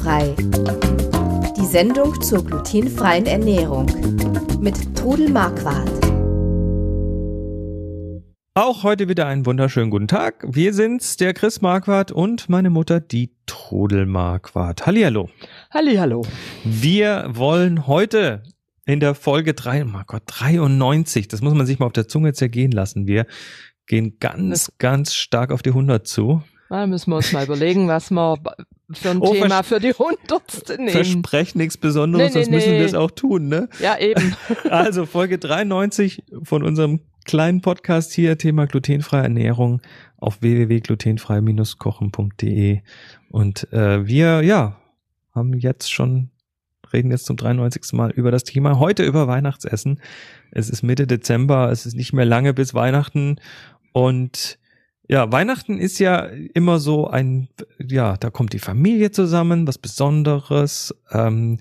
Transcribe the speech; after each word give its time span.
Glutenfrei. 0.00 0.34
Die 1.56 1.66
Sendung 1.66 2.20
zur 2.22 2.44
glutenfreien 2.44 3.26
Ernährung 3.26 3.86
mit 4.60 4.96
Trudel 4.96 5.30
Marquardt. 5.30 5.90
Auch 8.54 8.82
heute 8.82 9.08
wieder 9.08 9.26
einen 9.26 9.46
wunderschönen 9.46 9.90
guten 9.90 10.08
Tag. 10.08 10.44
Wir 10.48 10.72
sind's, 10.74 11.16
der 11.16 11.34
Chris 11.34 11.60
Marquardt 11.60 12.12
und 12.12 12.48
meine 12.48 12.70
Mutter, 12.70 13.00
die 13.00 13.32
Trudel 13.46 14.06
Marquardt. 14.06 14.86
Hallihallo. 14.86 15.28
Hallihallo. 15.70 16.22
Wir 16.64 17.26
wollen 17.28 17.86
heute 17.86 18.42
in 18.86 19.00
der 19.00 19.14
Folge 19.14 19.54
3, 19.54 19.84
oh 19.84 19.86
mein 19.86 20.04
Gott, 20.06 20.22
93, 20.26 21.28
das 21.28 21.42
muss 21.42 21.54
man 21.54 21.66
sich 21.66 21.78
mal 21.78 21.86
auf 21.86 21.92
der 21.92 22.08
Zunge 22.08 22.32
zergehen 22.32 22.72
lassen. 22.72 23.06
Wir 23.06 23.26
gehen 23.86 24.16
ganz, 24.18 24.72
ganz 24.78 25.14
stark 25.14 25.52
auf 25.52 25.62
die 25.62 25.70
100 25.70 26.06
zu. 26.06 26.42
Da 26.70 26.86
müssen 26.86 27.10
wir 27.10 27.16
uns 27.16 27.32
mal 27.32 27.44
überlegen, 27.44 27.88
was 27.88 28.10
wir 28.10 28.38
für 28.92 29.10
ein 29.10 29.20
oh, 29.20 29.32
Thema 29.32 29.62
für 29.62 29.80
die 29.80 29.92
hundertste 29.92 30.76
nehmen. 30.76 30.90
Versprechen 30.90 31.58
nichts 31.58 31.76
Besonderes, 31.76 32.22
nee, 32.22 32.28
nee, 32.28 32.44
sonst 32.44 32.50
müssen 32.50 32.72
wir 32.72 32.84
es 32.84 32.94
auch 32.94 33.10
tun, 33.10 33.48
ne? 33.48 33.68
Ja, 33.80 33.98
eben. 33.98 34.36
Also 34.70 35.04
Folge 35.06 35.38
93 35.38 36.22
von 36.42 36.62
unserem 36.62 37.00
kleinen 37.24 37.60
Podcast 37.60 38.12
hier, 38.12 38.38
Thema 38.38 38.66
glutenfreie 38.66 39.22
Ernährung 39.22 39.80
auf 40.16 40.42
www.glutenfrei-kochen.de. 40.42 42.80
Und 43.30 43.72
äh, 43.72 44.06
wir, 44.06 44.42
ja, 44.42 44.76
haben 45.34 45.58
jetzt 45.58 45.92
schon, 45.92 46.30
reden 46.92 47.10
jetzt 47.10 47.26
zum 47.26 47.36
93. 47.36 47.92
Mal 47.92 48.10
über 48.10 48.30
das 48.30 48.44
Thema. 48.44 48.78
Heute 48.78 49.04
über 49.04 49.26
Weihnachtsessen. 49.28 50.00
Es 50.50 50.70
ist 50.70 50.82
Mitte 50.82 51.06
Dezember, 51.06 51.70
es 51.70 51.86
ist 51.86 51.94
nicht 51.94 52.12
mehr 52.12 52.26
lange 52.26 52.52
bis 52.54 52.74
Weihnachten 52.74 53.36
und 53.92 54.58
ja, 55.10 55.32
Weihnachten 55.32 55.78
ist 55.78 55.98
ja 55.98 56.20
immer 56.54 56.78
so 56.78 57.08
ein, 57.08 57.48
ja, 57.84 58.16
da 58.16 58.30
kommt 58.30 58.52
die 58.52 58.60
Familie 58.60 59.10
zusammen, 59.10 59.66
was 59.66 59.76
Besonderes. 59.76 60.94
Ähm, 61.10 61.58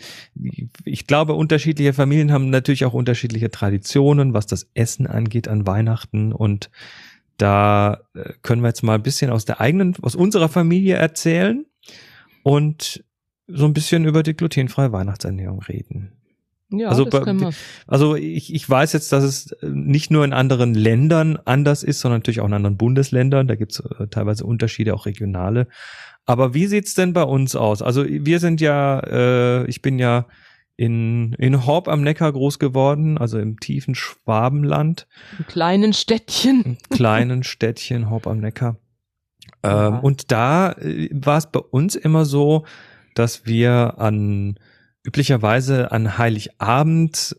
ich 0.85 1.07
glaube, 1.07 1.33
unterschiedliche 1.33 1.93
Familien 1.93 2.31
haben 2.31 2.51
natürlich 2.51 2.85
auch 2.85 2.93
unterschiedliche 2.93 3.49
Traditionen, 3.49 4.35
was 4.35 4.45
das 4.45 4.69
Essen 4.75 5.07
angeht 5.07 5.47
an 5.47 5.65
Weihnachten. 5.65 6.31
Und 6.31 6.69
da 7.37 8.01
äh, 8.13 8.33
können 8.43 8.61
wir 8.61 8.67
jetzt 8.67 8.83
mal 8.83 8.93
ein 8.93 9.01
bisschen 9.01 9.31
aus 9.31 9.45
der 9.45 9.59
eigenen, 9.59 9.95
aus 10.03 10.13
unserer 10.13 10.47
Familie 10.47 10.97
erzählen 10.97 11.65
und 12.43 13.03
so 13.47 13.65
ein 13.65 13.73
bisschen 13.73 14.05
über 14.05 14.21
die 14.21 14.35
glutenfreie 14.35 14.91
Weihnachtsernährung 14.91 15.63
reden. 15.63 16.18
Ja, 16.71 16.89
also, 16.89 17.07
also 17.87 18.15
ich, 18.15 18.53
ich 18.53 18.69
weiß 18.69 18.93
jetzt, 18.93 19.11
dass 19.11 19.23
es 19.23 19.55
nicht 19.63 20.11
nur 20.11 20.23
in 20.23 20.33
anderen 20.33 20.75
Ländern 20.75 21.39
anders 21.45 21.81
ist, 21.81 21.99
sondern 21.99 22.19
natürlich 22.19 22.41
auch 22.41 22.47
in 22.47 22.53
anderen 22.53 22.77
Bundesländern. 22.77 23.47
Da 23.47 23.55
gibt 23.55 23.71
es 23.71 23.79
äh, 23.79 24.07
teilweise 24.07 24.45
Unterschiede, 24.45 24.93
auch 24.93 25.07
regionale. 25.07 25.67
Aber 26.25 26.53
wie 26.53 26.67
sieht's 26.67 26.93
denn 26.93 27.13
bei 27.13 27.23
uns 27.23 27.55
aus? 27.55 27.81
Also 27.81 28.05
wir 28.07 28.39
sind 28.39 28.61
ja, 28.61 28.99
äh, 28.99 29.65
ich 29.65 29.81
bin 29.81 29.97
ja 29.97 30.27
in, 30.75 31.33
in 31.33 31.65
Horb 31.65 31.87
am 31.87 32.01
Neckar 32.01 32.31
groß 32.31 32.59
geworden, 32.59 33.17
also 33.17 33.39
im 33.39 33.59
tiefen 33.59 33.95
Schwabenland. 33.95 35.07
Im 35.39 35.47
kleinen 35.47 35.93
Städtchen. 35.93 36.63
Im 36.63 36.77
kleinen 36.89 37.43
Städtchen 37.43 38.11
Horb 38.11 38.27
am 38.27 38.39
Neckar. 38.39 38.77
Ähm, 39.63 39.71
ja. 39.71 39.87
Und 39.87 40.31
da 40.31 40.73
äh, 40.73 41.09
war 41.11 41.37
es 41.39 41.47
bei 41.47 41.59
uns 41.59 41.95
immer 41.95 42.25
so, 42.25 42.65
dass 43.15 43.47
wir 43.47 43.95
an 43.97 44.59
üblicherweise 45.03 45.91
an 45.91 46.17
Heiligabend 46.17 47.35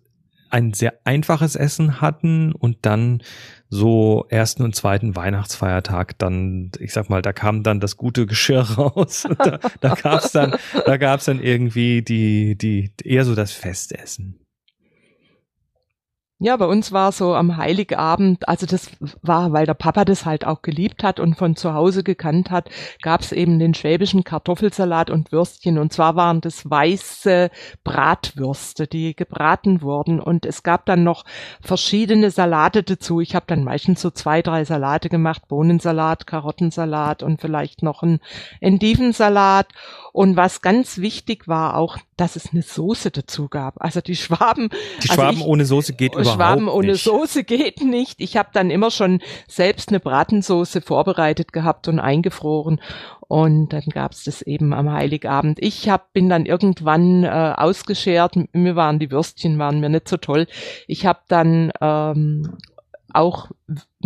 ein 0.50 0.72
sehr 0.72 0.94
einfaches 1.04 1.54
Essen 1.54 2.00
hatten 2.00 2.52
und 2.52 2.78
dann 2.82 3.22
so 3.68 4.26
ersten 4.28 4.64
und 4.64 4.74
zweiten 4.74 5.14
Weihnachtsfeiertag 5.14 6.18
dann, 6.18 6.72
ich 6.80 6.92
sag 6.92 7.08
mal, 7.08 7.22
da 7.22 7.32
kam 7.32 7.62
dann 7.62 7.78
das 7.78 7.96
gute 7.96 8.26
Geschirr 8.26 8.62
raus. 8.76 9.28
da, 9.38 9.60
da 9.80 9.94
gab's 9.94 10.32
dann, 10.32 10.56
da 10.84 10.96
gab's 10.96 11.26
dann 11.26 11.40
irgendwie 11.40 12.02
die, 12.02 12.56
die, 12.56 12.92
eher 13.04 13.24
so 13.24 13.34
das 13.34 13.52
Festessen. 13.52 14.40
Ja, 16.42 16.56
bei 16.56 16.64
uns 16.64 16.90
war 16.90 17.12
so 17.12 17.34
am 17.34 17.58
Heiligabend, 17.58 18.48
also 18.48 18.64
das 18.64 18.90
war, 19.20 19.52
weil 19.52 19.66
der 19.66 19.74
Papa 19.74 20.06
das 20.06 20.24
halt 20.24 20.46
auch 20.46 20.62
geliebt 20.62 21.04
hat 21.04 21.20
und 21.20 21.34
von 21.34 21.54
zu 21.54 21.74
Hause 21.74 22.02
gekannt 22.02 22.50
hat, 22.50 22.70
gab's 23.02 23.32
eben 23.32 23.58
den 23.58 23.74
schwäbischen 23.74 24.24
Kartoffelsalat 24.24 25.10
und 25.10 25.32
Würstchen. 25.32 25.76
Und 25.76 25.92
zwar 25.92 26.16
waren 26.16 26.40
das 26.40 26.68
weiße 26.70 27.50
Bratwürste, 27.84 28.86
die 28.86 29.14
gebraten 29.14 29.82
wurden. 29.82 30.18
Und 30.18 30.46
es 30.46 30.62
gab 30.62 30.86
dann 30.86 31.04
noch 31.04 31.26
verschiedene 31.60 32.30
Salate 32.30 32.84
dazu. 32.84 33.20
Ich 33.20 33.34
habe 33.34 33.44
dann 33.46 33.62
meistens 33.62 34.00
so 34.00 34.10
zwei, 34.10 34.40
drei 34.40 34.64
Salate 34.64 35.10
gemacht, 35.10 35.46
Bohnensalat, 35.46 36.26
Karottensalat 36.26 37.22
und 37.22 37.42
vielleicht 37.42 37.82
noch 37.82 38.02
ein 38.02 38.18
Endivensalat. 38.60 39.68
Und 40.14 40.36
was 40.36 40.62
ganz 40.62 40.96
wichtig 40.96 41.48
war 41.48 41.76
auch, 41.76 41.98
dass 42.20 42.36
es 42.36 42.52
eine 42.52 42.60
Soße 42.62 43.10
dazu 43.10 43.48
gab. 43.48 43.82
Also 43.82 44.02
die 44.02 44.14
Schwaben. 44.14 44.68
Die 45.02 45.08
Schwaben 45.08 45.22
also 45.22 45.40
ich, 45.40 45.46
ohne 45.46 45.64
Soße 45.64 45.94
geht 45.94 46.14
überhaupt 46.14 46.36
Schwaben 46.36 46.68
ohne 46.68 46.92
nicht. 46.92 47.04
Soße 47.04 47.44
geht 47.44 47.82
nicht. 47.82 48.20
Ich 48.20 48.36
habe 48.36 48.50
dann 48.52 48.70
immer 48.70 48.90
schon 48.90 49.20
selbst 49.48 49.88
eine 49.88 50.00
Bratensoße 50.00 50.82
vorbereitet 50.82 51.52
gehabt 51.54 51.88
und 51.88 51.98
eingefroren. 51.98 52.80
Und 53.20 53.72
dann 53.72 53.84
gab's 53.92 54.24
das 54.24 54.42
eben 54.42 54.74
am 54.74 54.92
Heiligabend. 54.92 55.58
Ich 55.62 55.88
hab, 55.88 56.12
bin 56.12 56.28
dann 56.28 56.44
irgendwann 56.44 57.24
äh, 57.24 57.54
ausgeschert. 57.56 58.34
Mir 58.52 58.76
waren 58.76 58.98
die 58.98 59.10
Würstchen 59.10 59.58
waren 59.58 59.80
mir 59.80 59.88
nicht 59.88 60.08
so 60.08 60.18
toll. 60.18 60.46
Ich 60.86 61.06
habe 61.06 61.20
dann 61.28 61.72
ähm, 61.80 62.58
auch 63.14 63.50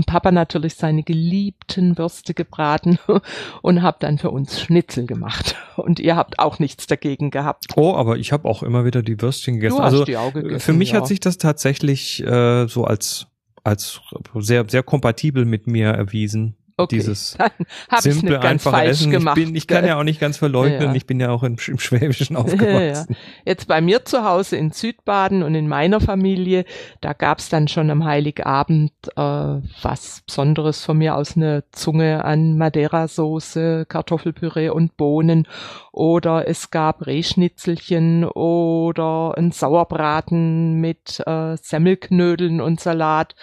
Papa 0.06 0.32
natürlich 0.32 0.75
seine 0.75 1.03
geliebten 1.03 1.97
Würste 1.98 2.34
gebraten 2.34 2.98
und 3.62 3.82
habe 3.82 3.98
dann 4.00 4.19
für 4.19 4.31
uns 4.31 4.60
Schnitzel 4.60 5.06
gemacht. 5.06 5.56
Und 5.76 6.00
ihr 6.00 6.16
habt 6.16 6.38
auch 6.38 6.59
nichts 6.59 6.87
dagegen 6.87 7.31
gehabt. 7.31 7.66
Oh, 7.76 7.94
aber 7.94 8.16
ich 8.16 8.32
habe 8.32 8.48
auch 8.48 8.62
immer 8.62 8.84
wieder 8.84 9.03
die 9.03 9.20
Würstchen 9.20 9.56
gegessen. 9.56 9.76
Du 9.76 9.82
hast 9.82 9.93
also 9.93 10.04
die 10.04 10.16
auch 10.16 10.32
gegessen, 10.32 10.60
für 10.60 10.72
mich 10.72 10.93
ja. 10.93 10.97
hat 10.98 11.06
sich 11.06 11.20
das 11.20 11.38
tatsächlich 11.38 12.25
äh, 12.25 12.66
so 12.66 12.84
als 12.84 13.26
als 13.62 14.00
sehr 14.34 14.66
sehr 14.69 14.82
kompatibel 14.82 15.44
mit 15.44 15.66
mir 15.66 15.88
erwiesen. 15.88 16.56
Okay, 16.76 16.96
Dieses 16.96 17.38
simple, 18.00 18.40
einfache 18.40 18.82
Essen. 18.82 19.12
gemacht. 19.12 19.38
Ich, 19.38 19.44
bin, 19.46 19.54
ich 19.54 19.68
kann 19.68 19.86
ja 19.86 19.96
auch 19.96 20.02
nicht 20.02 20.18
ganz 20.18 20.38
verleugnen, 20.38 20.80
Ja, 20.80 20.86
ja. 20.88 20.94
ich 20.94 21.06
bin 21.06 21.20
ja 21.20 21.30
auch 21.30 21.44
im, 21.44 21.56
im 21.68 21.78
Schwäbischen 21.78 22.34
Ja, 22.36 22.42
aufgewachsen. 22.42 23.16
Jetzt 23.44 23.68
bei 23.68 23.80
mir 23.80 24.04
zu 24.04 24.24
Hause 24.24 24.56
in 24.56 24.72
Südbaden 24.72 25.44
und 25.44 25.54
in 25.54 25.68
meiner 25.68 26.00
Familie, 26.00 26.64
da 27.00 27.12
gab's 27.12 27.48
dann 27.48 27.68
schon 27.68 27.90
am 27.90 28.04
Heiligabend 28.04 28.90
äh, 29.14 29.20
was 29.20 30.22
Besonderes 30.26 30.84
von 30.84 30.98
mir 30.98 31.14
aus, 31.14 31.36
eine 31.36 31.62
Zunge 31.70 32.24
an 32.24 32.58
Madeira-Soße, 32.58 33.86
Kartoffelpüree 33.88 34.70
und 34.70 34.96
Bohnen. 34.96 35.46
Oder 35.92 36.48
es 36.48 36.72
gab 36.72 37.06
Rehschnitzelchen 37.06 38.24
oder 38.24 39.34
ein 39.38 39.52
Sauerbraten 39.52 40.80
mit 40.80 41.22
äh, 41.24 41.56
Semmelknödeln 41.56 42.60
und 42.60 42.80
Salat. 42.80 43.36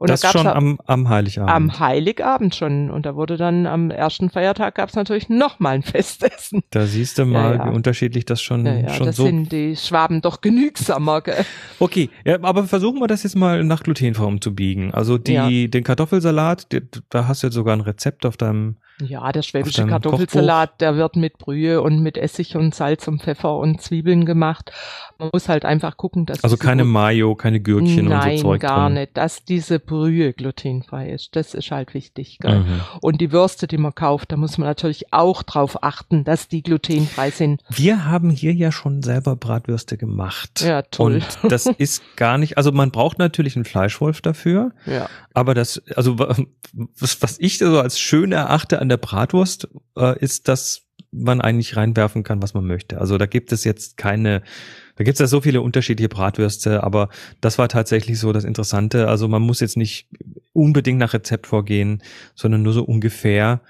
Und 0.00 0.10
das 0.10 0.20
da 0.20 0.30
schon 0.30 0.46
am, 0.46 0.78
am 0.86 1.08
Heiligabend. 1.08 1.50
am 1.52 1.78
Heiligabend 1.80 2.54
schon. 2.54 2.88
Und 2.90 3.04
da 3.04 3.16
wurde 3.16 3.36
dann 3.36 3.66
am 3.66 3.90
ersten 3.90 4.30
Feiertag 4.30 4.76
gab's 4.76 4.94
natürlich 4.94 5.28
noch 5.28 5.58
mal 5.58 5.70
ein 5.70 5.82
Festessen. 5.82 6.62
da 6.70 6.86
siehst 6.86 7.18
du 7.18 7.24
mal, 7.24 7.56
Ja, 7.56 7.64
ja. 7.64 7.70
wie 7.72 7.74
unterschiedlich 7.74 8.24
das 8.24 8.40
schon, 8.40 8.64
Ja, 8.64 8.74
ja, 8.74 8.88
schon 8.90 9.06
das 9.06 9.16
so. 9.16 9.24
sind 9.24 9.50
die 9.50 9.74
Schwaben 9.76 10.20
doch 10.22 10.40
genügsamer. 10.40 11.20
Gell? 11.22 11.44
Okay, 11.80 12.10
aber 12.42 12.64
versuchen 12.64 13.00
wir 13.00 13.06
das 13.08 13.22
jetzt 13.24 13.36
mal 13.36 13.64
nach 13.64 13.82
glutenfrei 13.82 14.24
umzubiegen. 14.24 14.94
Also 14.94 15.18
die, 15.18 15.68
den 15.70 15.82
Kartoffelsalat, 15.84 16.70
die, 16.72 16.82
da 17.10 17.26
hast 17.28 17.42
du 17.42 17.48
jetzt 17.48 17.54
sogar 17.54 17.74
ein 17.76 17.80
Rezept 17.80 18.24
auf 18.26 18.36
deinem 18.36 18.76
Ja, 19.00 19.30
der 19.32 19.42
schwäbische 19.42 19.84
Kartoffelsalat, 19.86 20.80
der 20.80 20.96
wird 20.96 21.16
mit 21.16 21.38
Brühe 21.38 21.80
und 21.82 22.00
mit 22.00 22.16
Essig 22.18 22.56
und 22.56 22.74
Salz 22.74 23.06
und 23.08 23.22
Pfeffer 23.22 23.56
und 23.56 23.80
Zwiebeln 23.80 24.26
gemacht. 24.26 24.72
Man 25.18 25.30
muss 25.32 25.48
halt 25.48 25.64
einfach 25.64 25.96
gucken, 25.96 26.26
dass 26.26 26.42
Also 26.44 26.56
keine 26.56 26.84
Mayo, 26.84 27.34
keine 27.34 27.60
Gürkchen 27.60 28.06
Nein, 28.06 28.32
und 28.32 28.36
so 28.38 28.42
Zeug 28.48 28.60
gar 28.60 28.86
drin. 28.86 28.94
nicht, 28.94 29.16
dass 29.16 29.44
diese 29.44 29.78
Brühe 29.88 30.32
glutenfrei 30.32 31.10
ist. 31.10 31.34
Das 31.34 31.54
ist 31.54 31.70
halt 31.72 31.94
wichtig. 31.94 32.38
Gell? 32.40 32.60
Mhm. 32.60 32.80
Und 33.00 33.20
die 33.20 33.32
Würste, 33.32 33.66
die 33.66 33.78
man 33.78 33.94
kauft, 33.94 34.30
da 34.30 34.36
muss 34.36 34.56
man 34.58 34.68
natürlich 34.68 35.12
auch 35.12 35.42
drauf 35.42 35.82
achten, 35.82 36.22
dass 36.22 36.46
die 36.46 36.62
glutenfrei 36.62 37.30
sind. 37.32 37.62
Wir 37.70 38.04
haben 38.04 38.30
hier 38.30 38.52
ja 38.54 38.70
schon 38.70 39.02
selber 39.02 39.34
Bratwürste 39.34 39.96
gemacht. 39.96 40.60
Ja, 40.60 40.82
toll. 40.82 41.22
Und 41.42 41.52
das 41.52 41.66
ist 41.78 42.02
gar 42.16 42.38
nicht, 42.38 42.56
also 42.56 42.70
man 42.70 42.90
braucht 42.92 43.18
natürlich 43.18 43.56
einen 43.56 43.64
Fleischwolf 43.64 44.20
dafür, 44.20 44.72
Ja. 44.86 45.08
aber 45.34 45.54
das, 45.54 45.82
also 45.96 46.18
wa- 46.18 46.36
was, 46.98 47.20
was 47.22 47.40
ich 47.40 47.58
so 47.58 47.80
als 47.80 47.98
schön 47.98 48.30
erachte 48.30 48.78
an 48.80 48.88
der 48.88 48.98
Bratwurst, 48.98 49.68
äh, 49.96 50.18
ist, 50.20 50.48
dass 50.48 50.82
man 51.10 51.40
eigentlich 51.40 51.74
reinwerfen 51.76 52.22
kann, 52.22 52.42
was 52.42 52.52
man 52.52 52.66
möchte. 52.66 53.00
Also 53.00 53.16
da 53.16 53.24
gibt 53.24 53.50
es 53.52 53.64
jetzt 53.64 53.96
keine, 53.96 54.42
da 54.98 55.04
gibt 55.04 55.14
es 55.14 55.20
ja 55.20 55.28
so 55.28 55.40
viele 55.40 55.62
unterschiedliche 55.62 56.08
Bratwürste, 56.08 56.82
aber 56.82 57.08
das 57.40 57.56
war 57.56 57.68
tatsächlich 57.68 58.18
so 58.18 58.32
das 58.32 58.42
Interessante. 58.42 59.06
Also 59.06 59.28
man 59.28 59.42
muss 59.42 59.60
jetzt 59.60 59.76
nicht 59.76 60.08
unbedingt 60.52 60.98
nach 60.98 61.14
Rezept 61.14 61.46
vorgehen, 61.46 62.02
sondern 62.34 62.62
nur 62.62 62.72
so 62.72 62.82
ungefähr. 62.82 63.60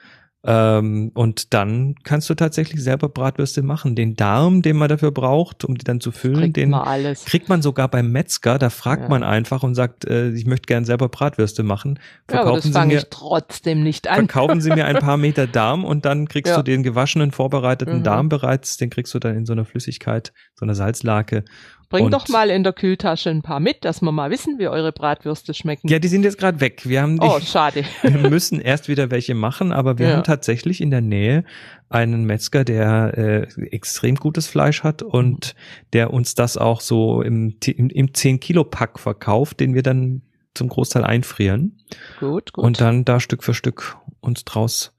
Ähm, 0.45 1.11
und 1.15 1.53
dann 1.53 1.97
kannst 2.05 2.31
du 2.31 2.35
tatsächlich 2.35 2.81
selber 2.83 3.09
Bratwürste 3.09 3.61
machen. 3.63 3.97
Den 3.97 4.15
Darm, 4.15 4.63
den 4.63 4.77
man 4.77 4.89
dafür 4.89 5.11
braucht, 5.11 5.65
um 5.65 5.77
die 5.77 5.85
dann 5.85 6.01
zu 6.01 6.13
füllen, 6.13 6.41
Kriegt 6.41 6.57
den 6.57 6.71
man 6.71 6.87
alles. 6.87 7.25
kriegt 7.25 7.49
man 7.49 7.61
sogar 7.61 7.89
beim 7.89 8.13
Metzger. 8.13 8.57
Da 8.59 8.71
fragt 8.71 9.03
Ja. 9.03 9.09
man 9.09 9.25
einfach 9.25 9.65
und 9.65 9.75
sagt, 9.75 10.05
äh, 10.05 10.31
ich 10.31 10.47
möchte 10.47 10.67
gern 10.67 10.85
selber 10.85 11.09
Bratwürste 11.09 11.65
machen. 11.65 11.99
Ja, 12.31 12.43
aber 12.43 12.53
das 12.55 12.63
Verkaufen 12.63 12.63
Sie 12.69 12.73
fange 12.73 12.95
mir, 12.95 12.99
ich 13.01 13.07
trotzdem 13.11 13.83
nicht 13.83 14.07
an. 14.09 14.15
verkaufen 14.29 14.61
Sie 14.61 14.71
mir 14.71 14.87
ein 14.87 14.99
paar 15.01 15.17
Meter 15.17 15.49
Darm 15.49 15.85
und 15.85 16.05
dann 16.05 16.29
kriegst 16.29 16.51
Ja. 16.53 16.57
du 16.59 16.63
den 16.63 16.85
gewaschenen, 16.85 17.33
vorbereiteten 17.33 17.99
Mhm. 17.99 18.05
Darm 18.05 18.29
bereits. 18.29 18.77
Den 18.77 18.91
kriegst 18.91 19.13
du 19.15 19.19
dann 19.19 19.37
in 19.37 19.45
so 19.45 19.53
einer 19.55 19.65
Flüssigkeit, 19.65 20.33
so 20.55 20.65
einer 20.65 20.77
Salzlake. 20.77 21.45
Bring 21.91 22.05
und- 22.07 22.11
doch 22.13 22.29
mal 22.29 22.51
in 22.51 22.65
der 22.65 22.73
Kühltasche 22.75 23.31
ein 23.31 23.41
paar 23.43 23.61
mit, 23.61 23.85
dass 23.85 24.03
wir 24.03 24.13
mal 24.13 24.31
wissen, 24.31 24.59
wie 24.59 24.69
eure 24.69 24.93
Bratwürste 24.93 25.55
schmecken. 25.55 25.89
Ja, 25.89 25.99
die 25.99 26.09
sind 26.09 26.23
jetzt 26.23 26.37
gerade 26.39 26.61
weg. 26.61 26.83
Wir 26.85 27.01
haben 27.01 27.19
die, 27.19 27.27
oh, 27.27 27.41
schade. 27.41 27.85
wir 28.03 28.29
müssen 28.31 28.61
erst 28.61 28.89
wieder 28.89 29.11
welche 29.11 29.35
machen, 29.35 29.73
aber 29.73 29.99
wir 29.99 30.09
Ja. 30.09 30.17
haben 30.17 30.25
tatsächlich 30.25 30.81
in 30.83 30.91
der 30.91 31.01
Nähe 31.01 31.45
einen 31.89 32.25
Metzger, 32.25 32.65
der 32.65 33.17
äh, 33.17 33.43
extrem 33.71 34.17
gutes 34.17 34.47
Fleisch 34.47 34.83
hat 34.83 35.03
und 35.03 35.55
der 35.95 36.13
uns 36.13 36.35
das 36.35 36.59
auch 36.59 36.83
so 36.83 37.23
im, 37.23 37.57
im, 37.65 37.89
im 37.89 38.07
10-Kilo-Pack 38.09 38.99
verkauft, 38.99 39.61
den 39.61 39.75
wir 39.75 39.83
dann 39.83 40.23
zum 40.55 40.69
Großteil 40.69 41.05
einfrieren 41.05 41.79
Gut, 42.21 42.53
gut. 42.53 42.65
und 42.65 42.81
dann 42.81 43.05
da 43.07 43.21
Stück 43.21 43.43
für 43.45 43.55
Stück 43.55 43.97
uns 44.21 44.45
draus 44.45 44.93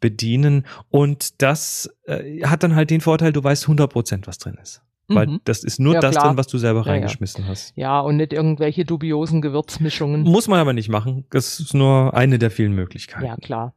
bedienen. 0.00 0.66
Und 0.88 1.42
das 1.42 1.90
äh, 2.06 2.44
hat 2.46 2.62
dann 2.62 2.74
halt 2.74 2.90
den 2.90 3.00
Vorteil, 3.02 3.32
du 3.32 3.44
weißt 3.44 3.64
100 3.64 3.92
Prozent, 3.92 4.26
was 4.26 4.38
drin 4.38 4.56
ist. 4.62 4.82
Weil 5.12 5.26
Mhm. 5.26 5.40
das 5.44 5.64
ist 5.64 5.80
nur 5.80 5.94
Ja, 5.94 6.00
das 6.00 6.12
klar. 6.12 6.28
drin, 6.28 6.36
was 6.36 6.46
du 6.46 6.56
selber 6.58 6.80
Ja, 6.80 6.86
ja. 6.86 6.92
reingeschmissen 6.92 7.46
hast. 7.48 7.72
Ja, 7.76 8.00
und 8.00 8.16
nicht 8.16 8.32
irgendwelche 8.32 8.84
dubiosen 8.84 9.42
Gewürzmischungen. 9.42 10.22
Muss 10.22 10.46
man 10.48 10.60
aber 10.60 10.72
nicht 10.72 10.88
machen. 10.88 11.24
Das 11.30 11.58
ist 11.60 11.74
nur 11.74 12.14
eine 12.14 12.38
der 12.38 12.50
vielen 12.50 12.72
Möglichkeiten. 12.74 13.26
Ja, 13.26 13.36
klar. 13.36 13.74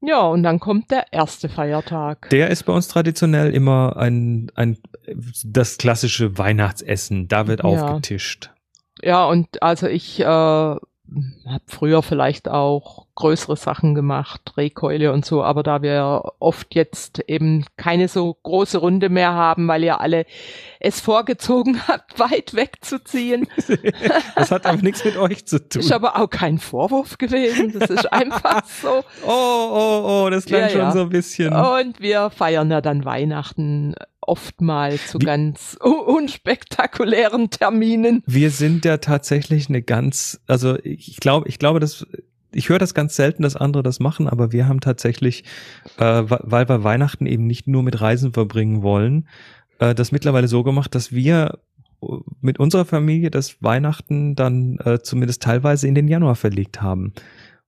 Ja, 0.00 0.20
und 0.28 0.44
dann 0.44 0.60
kommt 0.60 0.92
der 0.92 1.12
erste 1.12 1.48
Feiertag. 1.48 2.30
Der 2.30 2.50
ist 2.50 2.62
bei 2.62 2.72
uns 2.72 2.86
traditionell 2.86 3.52
immer 3.52 3.96
ein, 3.96 4.50
ein 4.54 4.78
das 5.44 5.76
klassische 5.76 6.38
Weihnachtsessen. 6.38 7.26
Da 7.26 7.48
wird 7.48 7.64
aufgetischt. 7.64 8.52
Ja, 9.02 9.26
und 9.26 9.60
also 9.62 9.88
ich 9.88 10.20
äh, 10.20 10.76
habe 11.46 11.64
früher 11.66 12.02
vielleicht 12.02 12.48
auch 12.48 13.06
größere 13.14 13.56
Sachen 13.56 13.94
gemacht, 13.94 14.42
Drehkeule 14.44 15.12
und 15.12 15.24
so, 15.24 15.42
aber 15.42 15.62
da 15.62 15.82
wir 15.82 16.32
oft 16.38 16.74
jetzt 16.74 17.20
eben 17.26 17.64
keine 17.76 18.08
so 18.08 18.34
große 18.42 18.78
Runde 18.78 19.08
mehr 19.08 19.32
haben, 19.32 19.66
weil 19.68 19.82
ihr 19.82 20.00
alle 20.00 20.26
es 20.80 21.00
vorgezogen 21.00 21.80
habt, 21.88 22.18
weit 22.18 22.54
wegzuziehen, 22.54 23.48
Das 24.36 24.50
hat 24.50 24.66
aber 24.66 24.82
nichts 24.82 25.04
mit 25.04 25.16
euch 25.16 25.46
zu 25.46 25.66
tun. 25.66 25.80
ist 25.80 25.92
aber 25.92 26.16
auch 26.16 26.30
kein 26.30 26.58
Vorwurf 26.58 27.18
gewesen. 27.18 27.76
Das 27.78 27.90
ist 27.90 28.12
einfach 28.12 28.64
so. 28.82 29.02
oh, 29.26 29.28
oh, 29.28 30.24
oh, 30.26 30.30
das 30.30 30.44
klang 30.44 30.62
Ja, 30.62 30.68
schon 30.68 30.80
ja. 30.80 30.92
so 30.92 31.00
ein 31.02 31.08
bisschen. 31.08 31.52
Und 31.52 32.00
wir 32.00 32.30
feiern 32.30 32.70
ja 32.70 32.80
dann 32.80 33.04
Weihnachten 33.04 33.94
oftmals 34.28 35.08
zu 35.08 35.18
Wie- 35.20 35.24
ganz 35.24 35.76
unspektakulären 35.80 37.50
Terminen. 37.50 38.22
Wir 38.26 38.50
sind 38.50 38.84
ja 38.84 38.98
tatsächlich 38.98 39.68
eine 39.68 39.82
ganz, 39.82 40.40
also 40.46 40.76
ich 40.82 41.16
glaube, 41.16 41.48
ich 41.48 41.58
glaube, 41.58 41.80
dass 41.80 42.06
ich 42.50 42.68
höre 42.70 42.78
das 42.78 42.94
ganz 42.94 43.14
selten, 43.14 43.42
dass 43.42 43.56
andere 43.56 43.82
das 43.82 44.00
machen, 44.00 44.26
aber 44.28 44.52
wir 44.52 44.66
haben 44.68 44.80
tatsächlich, 44.80 45.44
äh, 45.98 46.22
weil 46.26 46.68
wir 46.68 46.82
Weihnachten 46.82 47.26
eben 47.26 47.46
nicht 47.46 47.66
nur 47.66 47.82
mit 47.82 48.00
Reisen 48.00 48.32
verbringen 48.32 48.82
wollen, 48.82 49.28
äh, 49.78 49.94
das 49.94 50.12
mittlerweile 50.12 50.48
so 50.48 50.62
gemacht, 50.62 50.94
dass 50.94 51.12
wir 51.12 51.58
äh, 52.02 52.06
mit 52.40 52.58
unserer 52.58 52.84
Familie 52.86 53.30
das 53.30 53.62
Weihnachten 53.62 54.34
dann 54.34 54.78
äh, 54.78 55.00
zumindest 55.00 55.42
teilweise 55.42 55.86
in 55.88 55.94
den 55.94 56.08
Januar 56.08 56.36
verlegt 56.36 56.80
haben. 56.80 57.12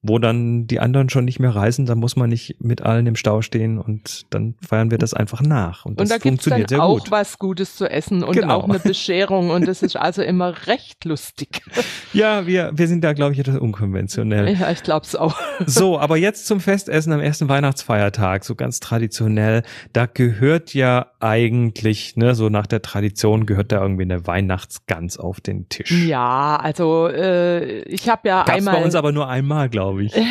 Wo 0.03 0.19
dann 0.19 0.67
die 0.67 0.81
anderen 0.81 1.11
schon 1.11 1.27
nicht 1.27 1.41
mehr 1.41 1.55
reisen, 1.55 1.85
da 1.85 1.95
muss 1.95 2.17
man 2.17 2.31
nicht 2.31 2.57
mit 2.59 2.81
allen 2.81 3.07
im 3.07 3.17
Stau 3.17 3.43
stehen 3.43 3.79
und 3.79 4.23
dann 4.31 4.55
feiern 4.67 4.91
wir 4.91 4.97
das 4.97 5.13
einfach 5.13 5.43
nach. 5.43 5.85
Und 5.85 6.01
das 6.01 6.05
und 6.05 6.11
da 6.11 6.17
gibt's 6.19 6.45
dann 6.47 6.81
auch 6.81 7.01
gut. 7.01 7.11
was 7.11 7.39
Gutes 7.39 7.77
zu 7.77 7.87
essen 7.91 8.23
und 8.23 8.33
Genau. 8.35 8.55
auch 8.61 8.65
eine 8.69 8.79
Bescherung 8.79 9.51
und 9.51 9.69
das 9.69 9.83
ist 9.83 9.97
also 9.97 10.23
immer 10.23 10.67
recht 10.67 11.05
lustig. 11.05 11.63
Ja, 12.13 12.45
wir, 12.47 12.73
wir 12.75 12.89
sind 12.89 13.05
da, 13.05 13.13
glaube 13.13 13.35
ich, 13.35 13.39
etwas 13.39 13.59
unkonventionell. 13.59 14.57
Ja, 14.59 14.71
ich 14.73 14.83
glaub's 14.83 15.15
auch. 15.15 15.37
So, 15.67 15.97
aber 15.99 16.17
jetzt 16.17 16.47
zum 16.47 16.59
Festessen 16.59 17.13
am 17.13 17.21
ersten 17.21 17.49
Weihnachtsfeiertag, 17.49 18.45
so 18.45 18.55
ganz 18.57 18.81
traditionell. 18.81 19.63
Da 19.93 20.07
gehört 20.07 20.75
ja 20.75 21.10
eigentlich, 21.21 22.17
ne, 22.17 22.35
so 22.35 22.49
nach 22.49 22.67
der 22.67 22.83
Tradition 22.83 23.47
gehört 23.47 23.73
da 23.73 23.81
irgendwie 23.83 24.03
eine 24.03 24.27
Weihnachtsgans 24.27 25.19
auf 25.19 25.41
den 25.41 25.69
Tisch. 25.69 25.91
Ja, 26.07 26.57
also 26.57 27.09
äh, 27.09 27.83
ich 27.83 28.09
habe 28.09 28.29
ja 28.29 28.45
Gab's 28.45 28.59
einmal 28.59 28.77
bei 28.77 28.85
uns 28.85 28.95
aber 28.95 29.13
nur 29.13 29.29
einmal, 29.29 29.69
glaube 29.69 30.05
ich. 30.05 30.15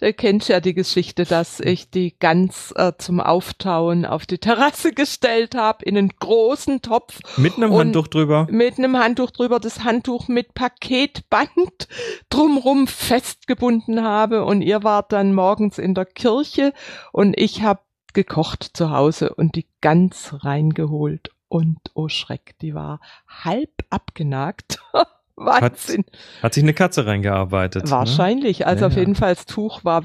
Du 0.00 0.12
kennst 0.12 0.48
ja 0.48 0.60
die 0.60 0.74
Geschichte, 0.74 1.24
dass 1.24 1.58
ich 1.58 1.90
die 1.90 2.16
Gans 2.16 2.72
äh, 2.76 2.92
zum 2.98 3.20
Auftauen 3.20 4.06
auf 4.06 4.26
die 4.26 4.38
Terrasse 4.38 4.92
gestellt 4.92 5.56
habe, 5.56 5.84
in 5.84 5.98
einen 5.98 6.10
großen 6.20 6.82
Topf 6.82 7.18
Mit 7.36 7.56
einem 7.56 7.74
Handtuch 7.74 8.06
drüber. 8.06 8.46
mit 8.48 8.78
einem 8.78 8.96
Handtuch 8.96 9.32
drüber, 9.32 9.58
das 9.58 9.82
Handtuch 9.82 10.28
mit 10.28 10.54
Paketband 10.54 11.88
drumrum 12.30 12.86
festgebunden 12.86 14.04
habe 14.04 14.44
und 14.44 14.62
ihr 14.62 14.84
wart 14.84 15.10
dann 15.10 15.34
morgens 15.34 15.78
in 15.78 15.94
der 15.94 16.06
Kirche 16.06 16.72
und 17.10 17.36
ich 17.36 17.62
habe 17.62 17.80
gekocht 18.14 18.70
zu 18.74 18.90
Hause 18.90 19.34
und 19.34 19.54
die 19.54 19.66
Gans 19.80 20.44
reingeholt 20.44 21.30
und 21.48 21.78
oh 21.94 22.08
Schreck, 22.08 22.54
die 22.60 22.74
war 22.74 23.00
halb 23.26 23.70
abgenagt. 23.90 24.80
Wahnsinn. 25.36 26.04
Hat 26.42 26.54
sich 26.54 26.64
eine 26.64 26.74
Katze 26.74 27.06
reingearbeitet. 27.06 27.84
Ne? 27.84 27.90
Wahrscheinlich. 27.90 28.66
Also 28.66 28.82
Ja, 28.82 28.86
auf 28.88 28.96
jeden 28.96 29.14
Fall 29.14 29.34
das 29.34 29.46
Tuch 29.46 29.84
war 29.84 30.04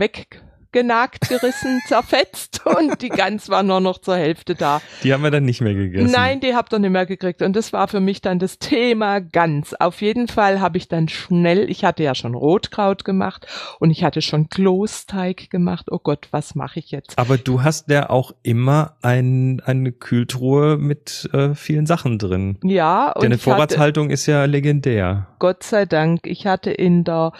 weggenagt, 0.73 1.29
gerissen, 1.29 1.81
zerfetzt 1.87 2.61
und 2.65 3.01
die 3.01 3.09
Gans 3.09 3.49
war 3.49 3.63
nur 3.63 3.79
noch 3.79 3.99
zur 3.99 4.15
Hälfte 4.15 4.55
da. 4.55 4.81
Die 5.03 5.13
haben 5.13 5.23
wir 5.23 5.31
dann 5.31 5.45
nicht 5.45 5.61
mehr 5.61 5.73
gegessen. 5.73 6.11
Nein, 6.11 6.39
die 6.39 6.55
habt 6.55 6.73
ihr 6.73 6.79
nicht 6.79 6.89
mehr 6.89 7.05
gekriegt. 7.05 7.41
Und 7.41 7.55
das 7.55 7.73
war 7.73 7.87
für 7.87 7.99
mich 7.99 8.21
dann 8.21 8.39
das 8.39 8.59
Thema 8.59 9.19
Gans. 9.19 9.79
Auf 9.79 10.01
jeden 10.01 10.27
Fall 10.27 10.59
habe 10.59 10.77
ich 10.77 10.87
dann 10.87 11.07
schnell, 11.09 11.69
ich 11.69 11.85
hatte 11.85 12.03
ja 12.03 12.15
schon 12.15 12.35
Rotkraut 12.35 13.05
gemacht 13.05 13.47
und 13.79 13.91
ich 13.91 14.03
hatte 14.03 14.21
schon 14.21 14.49
Klosteig 14.49 15.49
gemacht. 15.49 15.87
Oh 15.91 15.99
Gott, 15.99 16.27
was 16.31 16.55
mache 16.55 16.79
ich 16.79 16.91
jetzt? 16.91 17.17
Aber 17.17 17.37
du 17.37 17.63
hast 17.63 17.89
ja 17.89 18.09
auch 18.09 18.33
immer 18.43 18.95
ein, 19.01 19.61
eine 19.65 19.91
Kühltruhe 19.91 20.77
mit 20.77 21.29
äh, 21.33 21.53
vielen 21.53 21.85
Sachen 21.85 22.17
drin. 22.17 22.57
Ja, 22.63 23.11
und 23.11 23.23
Deine 23.23 23.35
ich 23.35 23.41
hatte, 23.41 23.51
Vorratshaltung 23.51 24.09
ist 24.09 24.25
ja 24.25 24.45
legendär. 24.45 25.27
Gott 25.39 25.63
sei 25.63 25.85
Dank, 25.85 26.21
ich 26.25 26.47
hatte 26.47 26.71
in 26.71 27.03
der 27.03 27.33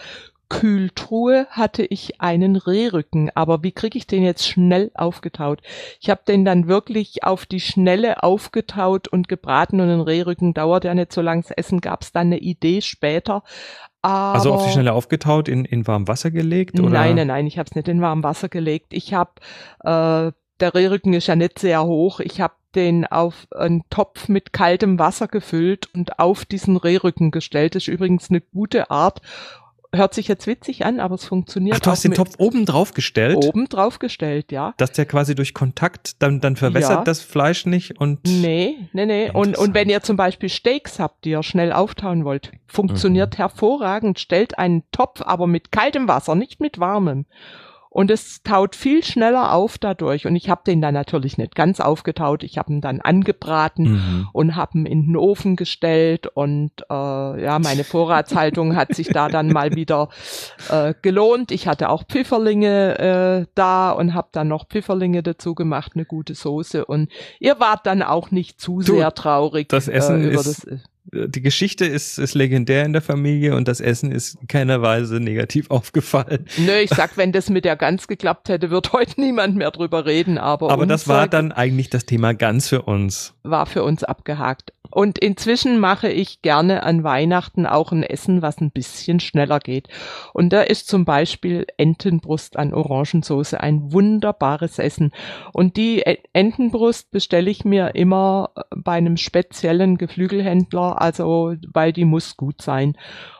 Kühltruhe 0.48 1.46
hatte 1.50 1.84
ich 1.84 2.20
einen 2.20 2.56
Rehrücken, 2.56 3.30
aber 3.34 3.62
wie 3.62 3.72
kriege 3.72 3.98
ich 3.98 4.06
den 4.06 4.22
jetzt 4.22 4.46
schnell 4.46 4.90
aufgetaut? 4.94 5.62
Ich 6.00 6.10
habe 6.10 6.22
den 6.26 6.44
dann 6.44 6.68
wirklich 6.68 7.24
auf 7.24 7.46
die 7.46 7.60
Schnelle 7.60 8.22
aufgetaut 8.22 9.08
und 9.08 9.28
gebraten 9.28 9.80
und 9.80 9.88
ein 9.88 10.00
Rehrücken 10.00 10.54
dauert 10.54 10.84
ja 10.84 10.94
nicht 10.94 11.12
so 11.12 11.22
lang. 11.22 11.42
Das 11.42 11.50
Essen 11.50 11.80
gab 11.80 12.02
es 12.02 12.12
dann 12.12 12.28
eine 12.28 12.38
Idee 12.38 12.80
später. 12.82 13.42
Aber 14.02 14.34
Also 14.34 14.52
auf 14.52 14.66
die 14.66 14.72
Schnelle 14.72 14.92
aufgetaut, 14.92 15.48
in, 15.48 15.64
in 15.64 15.86
warm 15.86 16.06
Wasser 16.08 16.30
gelegt? 16.30 16.78
Oder? 16.78 16.90
Nein, 16.90 17.16
nein, 17.16 17.28
nein, 17.28 17.46
ich 17.46 17.58
habe 17.58 17.68
es 17.70 17.74
nicht 17.74 17.88
in 17.88 18.02
warmem 18.02 18.22
Wasser 18.22 18.50
gelegt. 18.50 18.92
Ich 18.92 19.14
habe, 19.14 19.32
äh, 19.80 20.32
der 20.60 20.74
Rehrücken 20.74 21.14
ist 21.14 21.26
ja 21.26 21.36
nicht 21.36 21.58
sehr 21.58 21.84
hoch. 21.84 22.20
Ich 22.20 22.40
habe 22.40 22.54
den 22.74 23.06
auf 23.06 23.46
einen 23.54 23.82
Topf 23.90 24.28
mit 24.28 24.52
kaltem 24.52 24.98
Wasser 24.98 25.28
gefüllt 25.28 25.88
und 25.94 26.18
auf 26.18 26.44
diesen 26.44 26.76
Rehrücken 26.76 27.30
gestellt. 27.30 27.74
Das 27.74 27.84
ist 27.84 27.88
übrigens 27.88 28.30
eine 28.30 28.40
gute 28.40 28.90
Art. 28.90 29.20
Hört 29.94 30.14
sich 30.14 30.28
jetzt 30.28 30.46
witzig 30.46 30.84
an, 30.84 31.00
aber 31.00 31.14
es 31.14 31.24
funktioniert 31.24 31.76
Ach, 31.76 31.80
du 31.80 31.90
hast 31.90 32.04
den 32.04 32.14
Topf 32.14 32.34
oben 32.38 32.66
drauf 32.66 32.94
gestellt? 32.94 33.36
oben 33.36 33.68
drauf 33.68 33.98
gestellt, 33.98 34.52
ja. 34.52 34.74
Dass 34.76 34.92
der 34.92 35.06
quasi 35.06 35.34
durch 35.34 35.54
Kontakt, 35.54 36.22
dann, 36.22 36.40
dann 36.40 36.56
verwässert 36.56 36.98
Ja. 36.98 37.04
das 37.04 37.20
Fleisch 37.22 37.66
nicht 37.66 37.98
und. 38.00 38.20
Nee, 38.26 38.76
nee, 38.92 39.06
nee. 39.06 39.30
Und, 39.30 39.56
und 39.56 39.74
wenn 39.74 39.88
ihr 39.88 40.02
zum 40.02 40.16
Beispiel 40.16 40.48
Steaks 40.48 40.98
habt, 40.98 41.24
die 41.24 41.30
ihr 41.30 41.42
schnell 41.42 41.72
auftauen 41.72 42.24
wollt, 42.24 42.52
funktioniert 42.66 43.38
hervorragend. 43.38 44.18
Stellt 44.18 44.58
einen 44.58 44.82
Topf, 44.92 45.22
aber 45.22 45.46
mit 45.46 45.72
kaltem 45.72 46.08
Wasser, 46.08 46.34
nicht 46.34 46.60
mit 46.60 46.78
warmem. 46.78 47.26
Und 47.94 48.10
es 48.10 48.42
taut 48.42 48.74
viel 48.74 49.04
schneller 49.04 49.52
auf 49.52 49.78
dadurch. 49.78 50.26
Und 50.26 50.34
ich 50.34 50.50
habe 50.50 50.62
den 50.66 50.82
dann 50.82 50.94
natürlich 50.94 51.38
nicht 51.38 51.54
ganz 51.54 51.78
aufgetaut. 51.78 52.42
Ich 52.42 52.58
habe 52.58 52.72
ihn 52.72 52.80
dann 52.80 53.00
angebraten 53.00 53.84
Mhm. 53.84 54.28
und 54.32 54.56
habe 54.56 54.78
ihn 54.78 54.84
in 54.86 55.06
den 55.06 55.16
Ofen 55.16 55.54
gestellt. 55.54 56.26
Und 56.26 56.72
äh, 56.90 56.92
ja, 57.44 57.60
meine 57.60 57.84
Vorratshaltung 57.84 58.74
hat 58.74 58.94
sich 58.96 59.06
da 59.10 59.28
dann 59.28 59.46
mal 59.52 59.76
wieder 59.76 60.08
äh, 60.70 60.92
gelohnt. 61.02 61.52
Ich 61.52 61.68
hatte 61.68 61.88
auch 61.88 62.02
Pfifferlinge 62.02 62.98
äh, 62.98 63.46
da 63.54 63.92
und 63.92 64.12
habe 64.12 64.26
dann 64.32 64.48
noch 64.48 64.66
Pfifferlinge 64.66 65.22
dazu 65.22 65.54
gemacht, 65.54 65.92
eine 65.94 66.04
gute 66.04 66.34
Soße. 66.34 66.84
Und 66.86 67.12
ihr 67.38 67.60
wart 67.60 67.86
dann 67.86 68.02
auch 68.02 68.32
nicht 68.32 68.60
zu 68.60 68.80
Du, 68.80 68.94
sehr 68.96 69.14
traurig 69.14 69.68
das 69.68 69.86
Essen 69.86 70.24
äh, 70.24 70.26
über 70.30 70.40
ist- 70.40 70.66
das. 70.66 70.80
Die 71.12 71.42
Geschichte 71.42 71.84
ist, 71.84 72.18
ist 72.18 72.34
legendär 72.34 72.84
in 72.84 72.92
der 72.92 73.02
Familie 73.02 73.56
und 73.56 73.68
das 73.68 73.80
Essen 73.80 74.10
ist 74.10 74.36
in 74.40 74.48
keiner 74.48 74.82
Weise 74.82 75.20
negativ 75.20 75.70
aufgefallen. 75.70 76.46
Nö, 76.58 76.72
ich 76.76 76.90
sag, 76.90 77.16
wenn 77.16 77.32
das 77.32 77.50
mit 77.50 77.64
der 77.64 77.76
Gans 77.76 78.08
geklappt 78.08 78.48
hätte, 78.48 78.70
wird 78.70 78.92
heute 78.92 79.20
niemand 79.20 79.56
mehr 79.56 79.70
drüber 79.70 80.06
reden. 80.06 80.38
Aber, 80.38 80.70
Aber 80.70 80.86
das 80.86 81.08
war 81.08 81.28
dann 81.28 81.52
eigentlich 81.52 81.90
das 81.90 82.04
Thema 82.06 82.34
ganz 82.34 82.68
für 82.68 82.82
uns. 82.82 83.34
war 83.42 83.66
für 83.66 83.82
uns 83.84 84.04
abgehakt. 84.04 84.73
Und 84.94 85.18
inzwischen 85.18 85.80
mache 85.80 86.08
ich 86.08 86.40
gerne 86.40 86.84
an 86.84 87.02
Weihnachten 87.02 87.66
auch 87.66 87.90
ein 87.90 88.04
Essen, 88.04 88.42
was 88.42 88.60
ein 88.60 88.70
bisschen 88.70 89.18
schneller 89.18 89.58
geht. 89.58 89.88
Und 90.32 90.52
da 90.52 90.62
ist 90.62 90.86
zum 90.86 91.04
Beispiel 91.04 91.66
Entenbrust 91.78 92.56
an 92.56 92.72
Orangensauce 92.72 93.54
ein 93.54 93.92
wunderbares 93.92 94.78
Essen. 94.78 95.10
Und 95.52 95.76
die 95.76 96.04
Entenbrust 96.32 97.10
bestelle 97.10 97.50
ich 97.50 97.64
mir 97.64 97.96
immer 97.96 98.50
bei 98.70 98.92
einem 98.92 99.16
speziellen 99.16 99.98
Geflügelhändler, 99.98 101.02
also 101.02 101.54
weil 101.72 101.92
die 101.92 102.04
muss 102.04 102.36
gut 102.36 102.62
sein. 102.62 102.96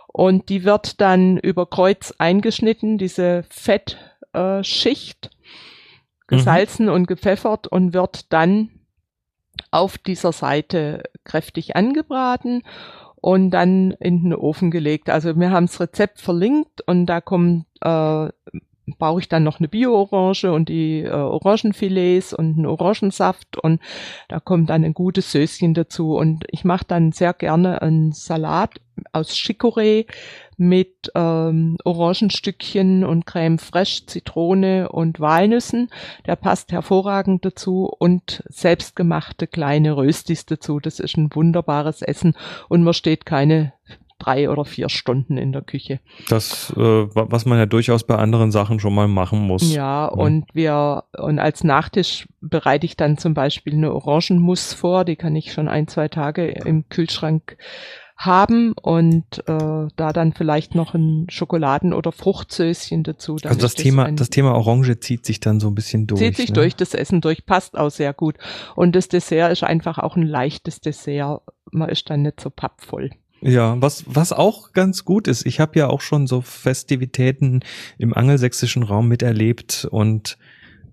Und 0.09 0.49
die 0.49 0.65
wird 0.65 1.01
dann 1.01 1.39
über 1.39 1.67
Kreuz 1.67 2.13
eingeschnitten, 2.19 2.99
diese 2.99 3.45
Fettschicht, 3.49 5.27
äh, 5.27 5.29
gesalzen 6.27 6.87
mhm. 6.87 6.93
und 6.93 7.07
gepfeffert 7.07 7.69
und 7.69 7.93
wird 7.93 8.33
dann 8.33 8.71
auf 9.71 9.99
dieser 9.99 10.33
Seite 10.33 11.03
kräftig 11.25 11.77
angebraten 11.77 12.63
und 13.17 13.51
dann 13.51 13.93
in 13.93 14.23
den 14.23 14.35
Ofen 14.35 14.71
gelegt. 14.71 15.09
Also 15.09 15.35
wir 15.37 15.51
haben 15.51 15.67
das 15.67 15.81
Rezept 15.81 16.21
verlinkt 16.21 16.83
und 16.87 17.07
da 17.07 17.21
kommt 17.21 17.67
äh, 17.81 18.29
brauche 18.99 19.21
ich 19.21 19.29
dann 19.29 19.45
noch 19.45 19.59
eine 19.59 19.69
Bio-Orange 19.69 20.53
und 20.53 20.69
die 20.69 21.03
äh, 21.03 21.11
Orangenfilets 21.11 22.35
und 22.35 22.57
einen 22.57 22.67
Orangensaft 22.67 23.57
und 23.57 23.81
da 24.29 24.41
kommt 24.41 24.71
dann 24.71 24.85
ein 24.85 24.95
gutes 24.95 25.33
Söschen 25.33 25.75
dazu 25.75 26.17
und 26.17 26.45
ich 26.51 26.65
mache 26.65 26.85
dann 26.87 27.13
sehr 27.13 27.33
gerne 27.33 27.83
einen 27.83 28.13
Salat 28.13 28.81
aus 29.13 29.31
Chicorée 29.31 30.07
mit 30.57 31.11
ähm, 31.15 31.77
Orangenstückchen 31.85 33.05
und 33.05 33.27
Creme 33.27 33.59
fraiche, 33.59 34.07
Zitrone 34.07 34.89
und 34.89 35.19
Walnüssen. 35.19 35.91
Der 36.27 36.37
passt 36.37 36.71
hervorragend 36.71 37.45
dazu 37.45 37.93
und 37.99 38.45
selbstgemachte 38.49 39.47
kleine 39.47 39.97
Röstis 39.97 40.47
dazu. 40.47 40.79
Das 40.79 41.01
ist 41.01 41.17
ein 41.17 41.35
wunderbares 41.35 42.03
Essen 42.03 42.35
und 42.69 42.85
man 42.85 42.95
steht 42.95 43.27
keine 43.27 43.73
drei 44.25 44.51
oder 44.51 44.65
vier 44.65 44.89
Stunden 44.89 45.37
in 45.37 45.53
der 45.53 45.63
Küche. 45.63 46.01
Das, 46.29 46.73
äh, 46.77 46.81
was 46.81 47.45
man 47.45 47.59
ja 47.59 47.67
durchaus 47.67 48.05
bei 48.05 48.17
anderen 48.17 48.51
Sachen 48.51 48.81
schon 48.81 48.95
mal 48.95 49.09
machen 49.09 49.41
muss. 49.41 49.73
Ja, 49.73 50.11
mhm. 50.13 50.21
und 50.21 50.45
wir, 50.55 51.05
und 51.17 51.39
als 51.39 51.65
Nachtisch 51.65 52.27
bereite 52.41 52.87
ich 52.87 52.97
dann 52.97 53.19
zum 53.19 53.35
Beispiel 53.35 53.75
eine 53.75 53.93
Orangenmus 53.93 54.73
vor, 54.73 55.05
die 55.05 55.17
kann 55.17 55.37
ich 55.37 55.53
schon 55.53 55.69
ein, 55.69 55.89
zwei 55.89 56.09
Tage 56.09 56.47
im 56.49 56.89
Kühlschrank 56.89 57.57
haben 58.17 58.75
und 58.81 59.25
äh, 59.49 59.89
da 59.97 60.13
dann 60.13 60.33
vielleicht 60.33 60.75
noch 60.75 60.95
ein 60.95 61.27
Schokoladen- 61.29 61.93
oder 61.93 62.13
Fruchtsöschen 62.13 63.03
dazu. 63.03 63.37
Also 63.43 63.59
das 63.61 63.75
Thema, 63.75 64.11
das 64.13 64.31
Thema 64.31 64.55
Orange 64.55 65.01
zieht 65.01 65.27
sich 65.27 65.41
dann 65.41 65.59
so 65.59 65.69
ein 65.69 65.75
bisschen 65.75 66.07
durch. 66.07 66.21
Zieht 66.21 66.37
sich 66.37 66.51
ne? 66.51 66.55
durch 66.55 66.77
das 66.77 66.95
Essen 66.95 67.21
durch, 67.21 67.45
passt 67.45 67.77
auch 67.77 67.91
sehr 67.91 68.13
gut. 68.13 68.37
Und 68.77 68.95
das 68.95 69.09
Dessert 69.09 69.53
ist 69.53 69.65
einfach 69.65 69.99
auch 69.99 70.17
ein 70.17 70.27
leichtes 70.27 70.81
Dessert. 70.81 71.43
Man 71.73 71.89
ist 71.89 72.09
dann 72.09 72.23
nicht 72.23 72.41
so 72.41 72.51
pappvoll. 72.51 73.11
Ja, 73.47 73.77
was, 73.79 74.05
was 74.07 74.33
auch 74.33 74.73
ganz 74.73 75.05
gut 75.05 75.29
ist, 75.29 75.45
ich 75.45 75.61
habe 75.61 75.79
ja 75.79 75.89
auch 75.89 76.01
schon 76.01 76.27
so 76.27 76.41
Festivitäten 76.41 77.61
im 77.99 78.15
angelsächsischen 78.15 78.83
Raum 78.83 79.07
miterlebt 79.07 79.87
und 79.91 80.39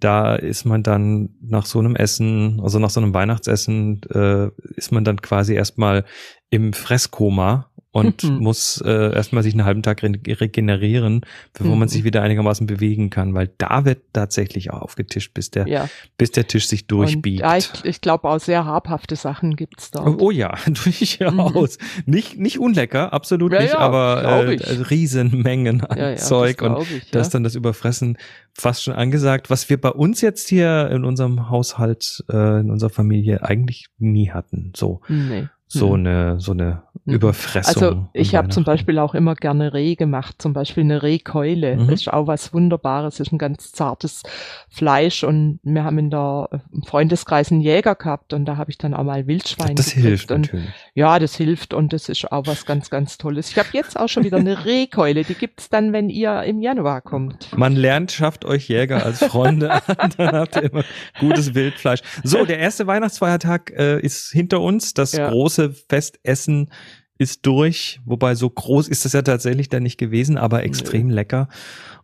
da 0.01 0.35
ist 0.35 0.65
man 0.65 0.83
dann 0.83 1.29
nach 1.39 1.65
so 1.65 1.79
einem 1.79 1.95
Essen, 1.95 2.59
also 2.61 2.77
nach 2.77 2.89
so 2.89 2.99
einem 2.99 3.13
Weihnachtsessen, 3.13 4.01
äh, 4.13 4.49
ist 4.75 4.91
man 4.91 5.05
dann 5.05 5.21
quasi 5.21 5.53
erstmal 5.53 6.03
im 6.49 6.73
Fresskoma 6.73 7.70
und 7.91 8.23
mhm. 8.23 8.37
muss 8.37 8.81
äh, 8.85 9.13
erstmal 9.13 9.43
sich 9.43 9.53
einen 9.53 9.65
halben 9.65 9.83
Tag 9.83 10.01
re 10.01 10.13
regenerieren, 10.25 11.21
bevor 11.53 11.73
mhm. 11.73 11.79
man 11.79 11.87
sich 11.89 12.03
wieder 12.03 12.21
einigermaßen 12.21 12.65
bewegen 12.65 13.09
kann, 13.09 13.33
weil 13.33 13.51
da 13.57 13.83
wird 13.83 14.01
tatsächlich 14.13 14.71
auch 14.71 14.81
aufgetischt, 14.81 15.33
bis 15.33 15.51
der, 15.51 15.67
ja. 15.67 15.89
bis 16.17 16.31
der 16.31 16.47
Tisch 16.47 16.67
sich 16.67 16.87
durchbiegt. 16.87 17.43
Und, 17.43 17.49
ja, 17.49 17.57
ich, 17.57 17.69
ich 17.83 17.99
glaube 17.99 18.29
auch 18.29 18.39
sehr 18.39 18.65
habhafte 18.65 19.17
Sachen 19.17 19.57
gibt's 19.57 19.91
da. 19.91 20.05
Oh, 20.05 20.15
oh, 20.19 20.31
ja, 20.31 20.55
durchaus. 20.65 21.77
Mhm. 21.79 22.13
Nicht, 22.13 22.39
nicht 22.39 22.59
unlecker, 22.59 23.11
absolut 23.11 23.51
ja, 23.51 23.61
nicht, 23.61 23.75
aber 23.75 24.23
äh, 24.23 24.81
Riesenmengen 24.89 25.81
an 25.81 26.17
Zeug 26.17 26.59
das 26.59 26.67
und 26.69 26.91
ich, 26.91 27.11
das 27.11 27.29
dann 27.29 27.43
das 27.43 27.55
Überfressen 27.55 28.17
fast 28.53 28.83
schon 28.83 28.93
angesagt, 28.93 29.49
was 29.49 29.69
wir 29.69 29.79
bei 29.79 29.89
uns 29.89 30.21
jetzt 30.21 30.47
hier 30.47 30.89
in 30.91 31.03
unserem 31.03 31.49
Haushalt, 31.49 32.23
äh, 32.31 32.61
in 32.61 32.71
unserer 32.71 32.89
Familie 32.89 33.43
eigentlich 33.43 33.87
nie 33.97 34.29
hatten. 34.29 34.71
So. 34.75 35.01
Nee 35.09 35.47
so 35.71 35.95
mhm. 35.95 36.05
eine 36.05 36.39
so 36.39 36.51
eine. 36.51 36.83
Überfressung. 37.05 37.83
Also 37.83 38.07
ich 38.13 38.35
habe 38.35 38.49
zum 38.49 38.63
Beispiel 38.63 38.99
auch 38.99 39.13
immer 39.13 39.35
gerne 39.35 39.73
Reh 39.73 39.95
gemacht, 39.95 40.35
zum 40.41 40.53
Beispiel 40.53 40.83
eine 40.83 41.03
Rehkeule. 41.03 41.75
Mhm. 41.75 41.87
Das 41.87 42.01
ist 42.01 42.13
auch 42.13 42.27
was 42.27 42.53
Wunderbares, 42.53 43.17
das 43.17 43.27
ist 43.27 43.33
ein 43.33 43.37
ganz 43.37 43.71
zartes 43.71 44.23
Fleisch 44.69 45.23
und 45.23 45.59
wir 45.63 45.83
haben 45.83 45.97
in 45.99 46.09
der 46.09 46.49
im 46.73 46.83
Freundeskreis 46.83 47.51
einen 47.51 47.61
Jäger 47.61 47.95
gehabt 47.95 48.33
und 48.33 48.45
da 48.45 48.57
habe 48.57 48.71
ich 48.71 48.77
dann 48.77 48.93
auch 48.93 49.03
mal 49.03 49.27
Wildschwein. 49.27 49.75
Das 49.75 49.91
hilft 49.91 50.31
und, 50.31 50.41
natürlich. 50.41 50.69
Ja, 50.95 51.19
das 51.19 51.35
hilft 51.35 51.73
und 51.73 51.93
das 51.93 52.09
ist 52.09 52.31
auch 52.31 52.47
was 52.47 52.65
ganz 52.65 52.89
ganz 52.89 53.17
Tolles. 53.17 53.49
Ich 53.49 53.57
habe 53.57 53.69
jetzt 53.73 53.99
auch 53.99 54.09
schon 54.09 54.23
wieder 54.23 54.37
eine 54.37 54.65
Rehkeule, 54.65 55.23
die 55.23 55.35
gibt's 55.35 55.69
dann, 55.69 55.93
wenn 55.93 56.09
ihr 56.09 56.43
im 56.43 56.61
Januar 56.61 57.01
kommt. 57.01 57.55
Man 57.57 57.75
lernt, 57.75 58.11
schafft 58.11 58.45
euch 58.45 58.67
Jäger 58.67 59.05
als 59.05 59.23
Freunde 59.23 59.71
an, 59.71 60.13
dann 60.17 60.35
habt 60.35 60.55
ihr 60.55 60.71
immer 60.71 60.83
gutes 61.19 61.53
Wildfleisch. 61.53 62.01
So, 62.23 62.45
der 62.45 62.59
erste 62.59 62.87
Weihnachtsfeiertag 62.87 63.71
äh, 63.71 63.99
ist 63.99 64.31
hinter 64.31 64.61
uns, 64.61 64.93
das 64.93 65.13
ja. 65.13 65.29
große 65.29 65.51
große 65.51 65.73
Festessen 65.89 66.71
ist 67.21 67.45
durch, 67.45 68.01
wobei 68.03 68.33
so 68.33 68.49
groß 68.49 68.87
ist 68.87 69.05
das 69.05 69.13
ja 69.13 69.21
tatsächlich 69.21 69.69
dann 69.69 69.83
nicht 69.83 69.99
gewesen, 69.99 70.39
aber 70.39 70.63
extrem 70.63 71.07
nee. 71.07 71.13
lecker. 71.13 71.49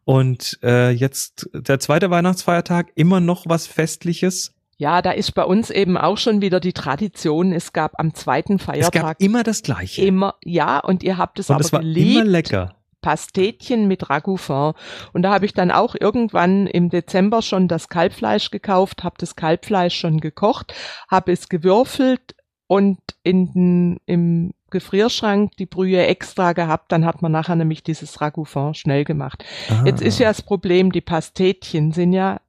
Und 0.05 0.59
äh, 0.61 0.91
jetzt 0.91 1.49
der 1.53 1.79
zweite 1.79 2.11
Weihnachtsfeiertag, 2.11 2.91
immer 2.93 3.19
noch 3.19 3.45
was 3.47 3.65
Festliches. 3.65 4.53
Ja, 4.77 5.01
da 5.01 5.09
ist 5.09 5.33
bei 5.33 5.43
uns 5.43 5.71
eben 5.71 5.97
auch 5.97 6.19
schon 6.19 6.41
wieder 6.41 6.59
die 6.59 6.71
Tradition. 6.71 7.51
Es 7.51 7.73
gab 7.73 7.99
am 7.99 8.13
zweiten 8.13 8.59
Feiertag. 8.59 8.95
Es 8.95 9.01
gab 9.01 9.21
immer 9.21 9.41
das 9.41 9.63
Gleiche. 9.63 10.03
Immer, 10.03 10.35
ja, 10.43 10.77
und 10.77 11.01
ihr 11.01 11.17
habt 11.17 11.39
es 11.39 11.49
und 11.49 11.55
aber 11.55 11.65
es 11.65 11.73
war 11.73 11.79
geliebt. 11.79 12.15
immer 12.17 12.25
lecker. 12.25 12.75
Pastetchen 13.01 13.87
mit 13.87 14.09
Ragoufin. 14.09 14.73
Und 15.13 15.23
da 15.23 15.33
habe 15.33 15.45
ich 15.45 15.53
dann 15.53 15.71
auch 15.71 15.95
irgendwann 15.99 16.67
im 16.67 16.89
Dezember 16.89 17.41
schon 17.41 17.67
das 17.67 17.89
Kalbfleisch 17.89 18.51
gekauft, 18.51 19.03
habe 19.03 19.15
das 19.17 19.35
Kalbfleisch 19.35 19.97
schon 19.99 20.19
gekocht, 20.19 20.75
habe 21.09 21.31
es 21.31 21.49
gewürfelt, 21.49 22.35
und 22.67 22.99
in 23.23 23.53
den, 23.53 23.97
im 24.05 24.53
Gefrierschrank 24.69 25.55
die 25.57 25.65
Brühe 25.65 26.05
extra 26.05 26.53
gehabt, 26.53 26.91
dann 26.91 27.05
hat 27.05 27.21
man 27.21 27.31
nachher 27.31 27.55
nämlich 27.55 27.83
dieses 27.83 28.19
Ragoufin 28.19 28.73
schnell 28.73 29.05
gemacht. 29.05 29.45
Ah. 29.69 29.83
Jetzt 29.85 30.01
ist 30.01 30.19
ja 30.19 30.27
das 30.27 30.41
Problem, 30.41 30.91
die 30.91 31.01
Pastetchen 31.01 31.93
sind 31.93 32.13
ja 32.13 32.41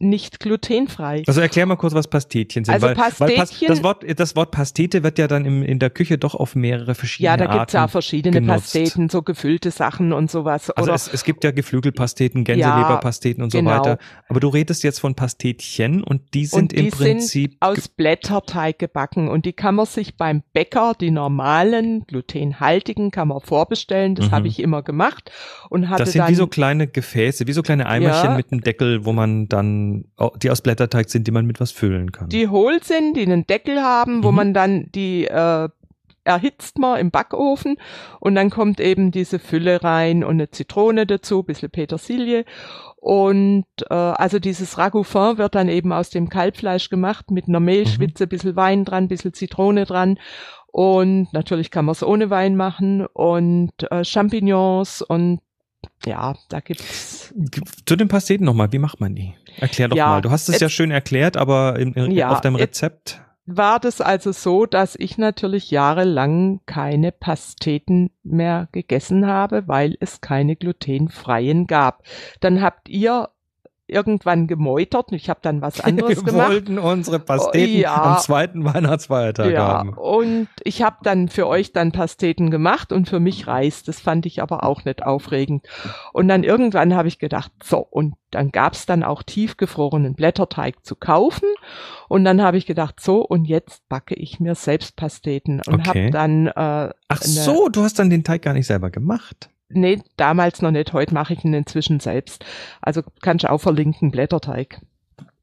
nicht 0.00 0.40
glutenfrei. 0.40 1.22
Also 1.26 1.40
erklär 1.40 1.66
mal 1.66 1.76
kurz, 1.76 1.94
was 1.94 2.08
Pastetchen 2.08 2.64
sind. 2.64 2.74
Also 2.74 2.88
weil, 2.88 2.94
Pastetchen, 2.94 3.38
weil 3.38 3.68
das, 3.68 3.82
Wort, 3.82 4.04
das 4.18 4.36
Wort 4.36 4.50
Pastete 4.50 5.04
wird 5.04 5.18
ja 5.18 5.28
dann 5.28 5.44
im, 5.44 5.62
in 5.62 5.78
der 5.78 5.90
Küche 5.90 6.18
doch 6.18 6.34
auf 6.34 6.56
mehrere 6.56 6.94
verschiedene 6.94 7.30
Arten 7.30 7.42
Ja, 7.42 7.48
da 7.48 7.58
gibt's 7.58 7.72
ja 7.74 7.88
verschiedene 7.88 8.40
genutzt. 8.40 8.74
Pasteten, 8.74 9.08
so 9.08 9.22
gefüllte 9.22 9.70
Sachen 9.70 10.12
und 10.12 10.30
sowas. 10.30 10.70
Also 10.70 10.92
es, 10.92 11.08
es 11.12 11.24
gibt 11.24 11.44
ja 11.44 11.52
Geflügelpasteten, 11.52 12.42
Gänseleberpasteten 12.42 13.40
ja, 13.40 13.44
und 13.44 13.50
so 13.50 13.58
genau. 13.58 13.70
weiter. 13.70 13.98
Aber 14.28 14.40
du 14.40 14.48
redest 14.48 14.82
jetzt 14.82 14.98
von 14.98 15.14
Pastetchen 15.14 16.02
und 16.02 16.34
die 16.34 16.46
sind 16.46 16.62
und 16.62 16.72
die 16.72 16.86
im 16.86 16.90
Prinzip 16.90 17.52
sind 17.52 17.62
aus 17.62 17.88
Blätterteig 17.88 18.78
gebacken 18.80 19.28
und 19.28 19.46
die 19.46 19.52
kann 19.52 19.76
man 19.76 19.86
sich 19.86 20.16
beim 20.16 20.42
Bäcker, 20.52 20.94
die 21.00 21.12
normalen, 21.12 22.04
glutenhaltigen, 22.06 23.12
kann 23.12 23.28
man 23.28 23.40
vorbestellen. 23.40 24.16
Das 24.16 24.26
mhm. 24.26 24.32
habe 24.32 24.48
ich 24.48 24.58
immer 24.58 24.82
gemacht 24.82 25.30
und 25.70 25.88
hatte 25.88 26.02
Das 26.02 26.12
sind 26.12 26.22
dann, 26.22 26.30
wie 26.30 26.34
so 26.34 26.48
kleine 26.48 26.88
Gefäße, 26.88 27.46
wie 27.46 27.52
so 27.52 27.62
kleine 27.62 27.86
Eimerchen 27.86 28.30
ja, 28.30 28.36
mit 28.36 28.50
einem 28.50 28.60
Deckel, 28.62 29.04
wo 29.04 29.12
man 29.12 29.48
dann 29.48 29.83
die 30.42 30.50
aus 30.50 30.60
Blätterteig 30.60 31.10
sind, 31.10 31.26
die 31.26 31.32
man 31.32 31.46
mit 31.46 31.60
was 31.60 31.70
füllen 31.70 32.12
kann. 32.12 32.28
Die 32.28 32.48
hohl 32.48 32.82
sind, 32.82 33.16
die 33.16 33.22
einen 33.22 33.46
Deckel 33.46 33.82
haben, 33.82 34.22
wo 34.24 34.30
mhm. 34.30 34.36
man 34.36 34.54
dann 34.54 34.90
die 34.92 35.26
äh, 35.26 35.68
erhitzt 36.24 36.78
man 36.78 36.98
im 36.98 37.10
Backofen 37.10 37.76
und 38.18 38.34
dann 38.34 38.50
kommt 38.50 38.80
eben 38.80 39.10
diese 39.10 39.38
Fülle 39.38 39.84
rein 39.84 40.24
und 40.24 40.32
eine 40.32 40.50
Zitrone 40.50 41.06
dazu, 41.06 41.42
bisschen 41.42 41.70
Petersilie 41.70 42.44
und 42.96 43.66
äh, 43.90 43.94
also 43.94 44.38
dieses 44.38 44.78
Ragoufin 44.78 45.36
wird 45.36 45.54
dann 45.54 45.68
eben 45.68 45.92
aus 45.92 46.10
dem 46.10 46.30
Kalbfleisch 46.30 46.88
gemacht 46.88 47.30
mit 47.30 47.48
einer 47.48 47.60
Mehlschwitze, 47.60 48.24
mhm. 48.24 48.28
bisschen 48.30 48.56
Wein 48.56 48.84
dran, 48.84 49.08
bisschen 49.08 49.34
Zitrone 49.34 49.84
dran 49.84 50.18
und 50.72 51.32
natürlich 51.32 51.70
kann 51.70 51.84
man 51.84 51.92
es 51.92 52.02
ohne 52.02 52.30
Wein 52.30 52.56
machen 52.56 53.06
und 53.06 53.72
äh, 53.90 54.04
Champignons 54.04 55.02
und 55.02 55.40
ja, 56.06 56.34
da 56.48 56.60
gibt's. 56.60 57.34
Zu 57.86 57.96
den 57.96 58.08
Pasteten 58.08 58.44
nochmal, 58.44 58.72
wie 58.72 58.78
macht 58.78 59.00
man 59.00 59.14
die? 59.14 59.34
Erklär 59.58 59.88
doch 59.88 59.96
ja, 59.96 60.08
mal. 60.08 60.22
Du 60.22 60.30
hast 60.30 60.48
es 60.48 60.60
ja 60.60 60.68
schön 60.68 60.90
erklärt, 60.90 61.36
aber 61.36 61.78
in, 61.78 61.92
in, 61.94 62.10
ja, 62.10 62.30
auf 62.30 62.40
deinem 62.40 62.56
Rezept. 62.56 63.20
War 63.46 63.78
das 63.78 64.00
also 64.00 64.32
so, 64.32 64.64
dass 64.64 64.96
ich 64.96 65.18
natürlich 65.18 65.70
jahrelang 65.70 66.60
keine 66.64 67.12
Pasteten 67.12 68.10
mehr 68.22 68.68
gegessen 68.72 69.26
habe, 69.26 69.64
weil 69.66 69.96
es 70.00 70.22
keine 70.22 70.56
glutenfreien 70.56 71.66
gab. 71.66 72.04
Dann 72.40 72.62
habt 72.62 72.88
ihr 72.88 73.28
irgendwann 73.86 74.46
gemeutert 74.46 75.10
und 75.10 75.16
ich 75.16 75.28
habe 75.28 75.40
dann 75.42 75.60
was 75.60 75.80
anderes 75.84 76.16
Wir 76.16 76.22
gemacht. 76.22 76.48
Wir 76.48 76.54
wollten 76.54 76.78
unsere 76.78 77.18
Pasteten 77.18 77.78
ja, 77.78 78.02
am 78.02 78.18
zweiten 78.18 78.64
Weihnachtsfeiertag 78.64 79.52
ja, 79.52 79.66
haben. 79.66 79.90
Und 79.90 80.48
ich 80.62 80.82
habe 80.82 80.96
dann 81.02 81.28
für 81.28 81.46
euch 81.46 81.72
dann 81.72 81.92
Pasteten 81.92 82.50
gemacht 82.50 82.92
und 82.92 83.08
für 83.08 83.20
mich 83.20 83.46
Reis. 83.46 83.82
Das 83.82 84.00
fand 84.00 84.26
ich 84.26 84.42
aber 84.42 84.64
auch 84.64 84.84
nicht 84.84 85.02
aufregend. 85.02 85.66
Und 86.12 86.28
dann 86.28 86.44
irgendwann 86.44 86.94
habe 86.94 87.08
ich 87.08 87.18
gedacht, 87.18 87.52
so, 87.62 87.78
und 87.78 88.14
dann 88.30 88.50
gab's 88.50 88.86
dann 88.86 89.02
auch 89.02 89.22
tiefgefrorenen 89.22 90.14
Blätterteig 90.14 90.84
zu 90.84 90.96
kaufen. 90.96 91.48
Und 92.08 92.24
dann 92.24 92.42
habe 92.42 92.56
ich 92.56 92.66
gedacht, 92.66 93.00
so, 93.00 93.20
und 93.20 93.44
jetzt 93.44 93.88
backe 93.88 94.14
ich 94.14 94.40
mir 94.40 94.54
selbst 94.54 94.96
Pasteten. 94.96 95.60
Und 95.66 95.86
Okay. 95.88 96.06
habe 96.06 96.10
dann. 96.10 96.46
Äh, 96.46 96.94
Ach 97.08 97.22
so, 97.22 97.68
du 97.68 97.82
hast 97.82 97.98
dann 97.98 98.10
den 98.10 98.24
Teig 98.24 98.42
gar 98.42 98.54
nicht 98.54 98.66
selber 98.66 98.90
gemacht. 98.90 99.50
Nee, 99.68 100.02
damals 100.16 100.62
noch 100.62 100.70
nicht. 100.70 100.92
Heute 100.92 101.14
mache 101.14 101.34
ich 101.34 101.44
ihn 101.44 101.54
inzwischen 101.54 102.00
selbst. 102.00 102.44
Also 102.80 103.02
kannst 103.22 103.44
du 103.44 103.50
auch 103.50 103.60
verlinken, 103.60 104.10
Blätterteig. 104.10 104.80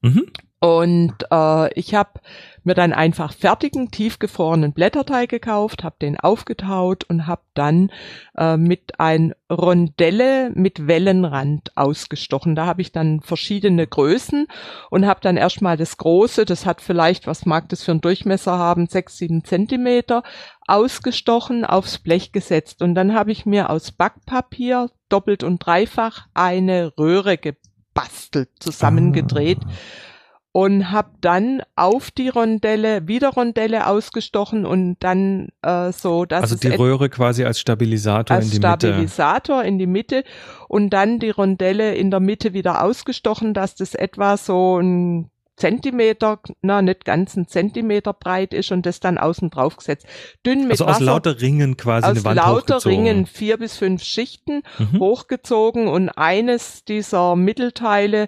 Mhm. 0.01 0.32
Und 0.63 1.15
äh, 1.32 1.74
ich 1.74 1.96
habe 1.96 2.20
mir 2.63 2.75
dann 2.75 2.94
einfach 2.94 3.34
fertigen, 3.34 3.89
tiefgefrorenen 3.89 4.74
Blätterteig 4.74 5.27
gekauft, 5.27 5.84
habe 5.84 5.96
den 6.00 6.20
aufgetaut 6.20 7.03
und 7.06 7.25
habe 7.25 7.41
dann 7.56 7.91
äh, 8.38 8.58
mit 8.58 9.00
ein 9.00 9.34
Rondelle 9.51 10.51
mit 10.53 10.86
Wellenrand 10.86 11.75
ausgestochen. 11.75 12.56
Da 12.56 12.68
habe 12.68 12.84
ich 12.84 12.91
dann 12.91 13.22
verschiedene 13.22 13.88
Größen 13.88 14.46
und 14.91 15.08
habe 15.08 15.20
dann 15.24 15.36
erstmal 15.36 15.77
das 15.77 15.98
große, 15.98 16.46
das 16.46 16.68
hat 16.68 16.82
vielleicht, 16.82 17.25
was 17.25 17.48
mag 17.48 17.68
das 17.70 17.82
für 17.82 17.94
einen 17.94 18.01
Durchmesser 18.01 18.56
haben, 18.56 18.86
sechs, 18.86 19.18
sieben 19.18 19.44
Zentimeter, 19.44 20.22
ausgestochen, 20.68 21.65
aufs 21.65 21.98
Blech 21.98 22.34
gesetzt. 22.34 22.84
Und 22.84 22.94
dann 22.94 23.15
habe 23.15 23.32
ich 23.32 23.48
mir 23.48 23.72
aus 23.72 23.91
Backpapier 23.91 24.91
doppelt 25.10 25.44
und 25.44 25.58
dreifach 25.58 26.27
eine 26.36 26.94
Röhre 27.00 27.39
gebastelt, 27.39 28.50
zusammengedreht 28.60 29.58
Ah. 29.65 30.11
Und 30.53 30.91
habe 30.91 31.12
dann 31.22 31.62
auf 31.75 32.12
die 32.12 32.27
Rondelle 32.29 33.08
wieder 33.08 33.29
Rondelle 33.29 33.88
ausgestochen 33.88 34.65
und 34.65 34.98
dann 35.00 35.50
äh, 35.62 35.91
so, 35.93 36.25
dass 36.25 36.41
Also 36.41 36.55
die 36.58 36.67
Röhre 36.67 37.10
quasi 37.10 37.46
als 37.46 37.60
Stabilisator 37.60 38.36
in 38.36 38.41
als 38.43 38.50
die 38.51 38.60
Mitte. 38.60 38.67
Stabilisator 38.88 39.63
in 39.63 39.79
die 39.79 39.88
Mitte 39.88 40.24
und 40.67 40.89
dann 40.89 41.20
die 41.20 41.29
Rondelle 41.29 41.96
in 41.96 42.12
der 42.12 42.20
Mitte 42.20 42.53
wieder 42.53 42.84
ausgestochen, 42.84 43.53
dass 43.53 43.75
das 43.75 43.96
etwa 43.96 44.36
so 44.36 44.77
ein 44.79 45.29
Zentimeter, 45.58 46.39
na 46.62 46.81
nicht 46.81 47.05
ganz 47.05 47.36
ein 47.38 47.48
Zentimeter 47.48 48.13
breit 48.13 48.53
ist 48.53 48.72
und 48.72 48.86
das 48.86 49.00
dann 49.00 49.17
außen 49.20 49.51
drauf 49.51 49.77
gesetzt. 49.77 50.08
Dünn 50.46 50.63
mit 50.63 50.72
Also 50.72 50.86
aus 50.86 50.96
Wasser, 50.96 51.03
lauter 51.05 51.39
Ringen 51.39 51.77
quasi 51.77 52.05
aus 52.08 52.12
eine 52.12 52.24
Wand 52.25 52.36
lauter 52.38 52.75
hochgezogen. 52.75 52.98
Ringen 53.08 53.25
vier 53.27 53.58
bis 53.58 53.77
fünf 53.77 54.01
Schichten 54.03 54.63
Mhm. 54.79 55.00
hochgezogen 55.00 55.88
und 55.88 56.10
eines 56.10 56.84
dieser 56.84 57.36
Mittelteile 57.36 58.27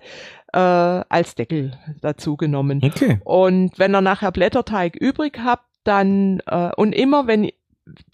äh, 0.54 0.58
als 0.58 1.36
Deckel 1.36 1.78
dazu 2.02 2.38
genommen. 2.38 2.82
Okay. 2.84 3.20
Und 3.24 3.78
wenn 3.78 3.96
ihr 3.96 4.02
nachher 4.02 4.32
Blätterteig 4.32 4.96
übrig 4.96 5.40
habt, 5.44 5.66
dann 5.84 6.40
äh, 6.46 6.72
und 6.78 6.94
immer 6.94 7.28
wenn 7.28 7.50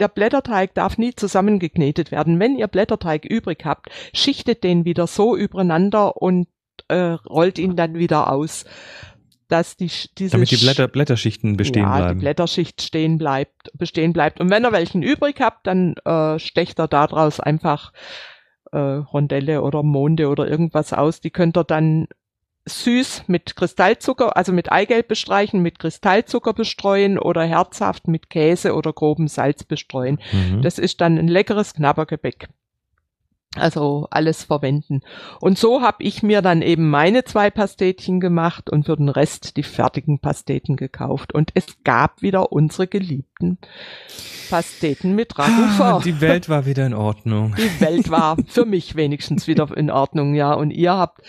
der 0.00 0.08
Blätterteig 0.08 0.74
darf 0.74 0.98
nie 0.98 1.14
zusammengeknetet 1.14 2.10
werden. 2.10 2.40
Wenn 2.40 2.58
ihr 2.58 2.66
Blätterteig 2.66 3.24
übrig 3.24 3.64
habt, 3.64 3.88
schichtet 4.12 4.64
den 4.64 4.84
wieder 4.84 5.06
so 5.06 5.36
übereinander 5.36 6.20
und 6.20 6.48
äh, 6.88 6.96
rollt 7.28 7.58
ihn 7.58 7.76
dann 7.76 7.94
wieder 7.94 8.32
aus, 8.32 8.64
dass 9.48 9.76
die 9.76 9.90
diese 10.18 10.32
Damit 10.32 10.50
die 10.50 10.56
Blätter, 10.56 10.88
Blätterschichten 10.88 11.56
bestehen 11.56 11.84
ja, 11.84 11.98
bleiben. 11.98 12.18
die 12.18 12.24
Blätterschicht 12.24 12.82
stehen 12.82 13.18
bleibt, 13.18 13.70
bestehen 13.74 14.12
bleibt. 14.12 14.40
Und 14.40 14.50
wenn 14.50 14.64
ihr 14.64 14.72
welchen 14.72 15.02
übrig 15.02 15.40
habt, 15.40 15.66
dann 15.68 15.94
äh, 16.04 16.38
stecht 16.40 16.80
ihr 16.80 16.88
daraus 16.88 17.38
einfach 17.38 17.92
äh, 18.72 18.78
Rondelle 18.78 19.62
oder 19.62 19.82
Monde 19.82 20.28
oder 20.28 20.48
irgendwas 20.48 20.92
aus. 20.92 21.20
Die 21.20 21.30
könnt 21.30 21.56
ihr 21.56 21.64
dann 21.64 22.08
süß 22.66 23.24
mit 23.26 23.56
Kristallzucker, 23.56 24.36
also 24.36 24.52
mit 24.52 24.70
Eigelb 24.70 25.08
bestreichen, 25.08 25.62
mit 25.62 25.78
Kristallzucker 25.78 26.52
bestreuen 26.52 27.18
oder 27.18 27.42
herzhaft 27.44 28.08
mit 28.08 28.30
Käse 28.30 28.74
oder 28.74 28.92
grobem 28.92 29.28
Salz 29.28 29.64
bestreuen. 29.64 30.20
Mhm. 30.32 30.62
Das 30.62 30.78
ist 30.78 31.00
dann 31.00 31.18
ein 31.18 31.28
leckeres 31.28 31.74
Knabbergebäck. 31.74 32.48
Also 33.56 34.06
alles 34.12 34.44
verwenden. 34.44 35.00
Und 35.40 35.58
so 35.58 35.82
habe 35.82 36.04
ich 36.04 36.22
mir 36.22 36.40
dann 36.40 36.62
eben 36.62 36.88
meine 36.88 37.24
zwei 37.24 37.50
Pastetchen 37.50 38.20
gemacht 38.20 38.70
und 38.70 38.86
für 38.86 38.96
den 38.96 39.08
Rest 39.08 39.56
die 39.56 39.64
fertigen 39.64 40.20
Pasteten 40.20 40.76
gekauft. 40.76 41.34
Und 41.34 41.50
es 41.54 41.66
gab 41.82 42.22
wieder 42.22 42.52
unsere 42.52 42.86
geliebten 42.86 43.58
Pasteten 44.50 45.16
mit 45.16 45.32
Ah, 45.36 45.46
Ragout. 45.78 46.04
die 46.04 46.20
Welt 46.20 46.48
war 46.48 46.64
wieder 46.64 46.86
in 46.86 46.94
Ordnung. 46.94 47.56
Die 47.56 47.80
Welt 47.80 48.08
war 48.10 48.36
für 48.46 48.64
mich 48.66 48.94
wenigstens 48.96 49.48
wieder 49.48 49.76
in 49.76 49.90
Ordnung, 49.90 50.34
ja. 50.34 50.52
Und 50.52 50.70
ihr 50.70 50.92
habt 50.96 51.20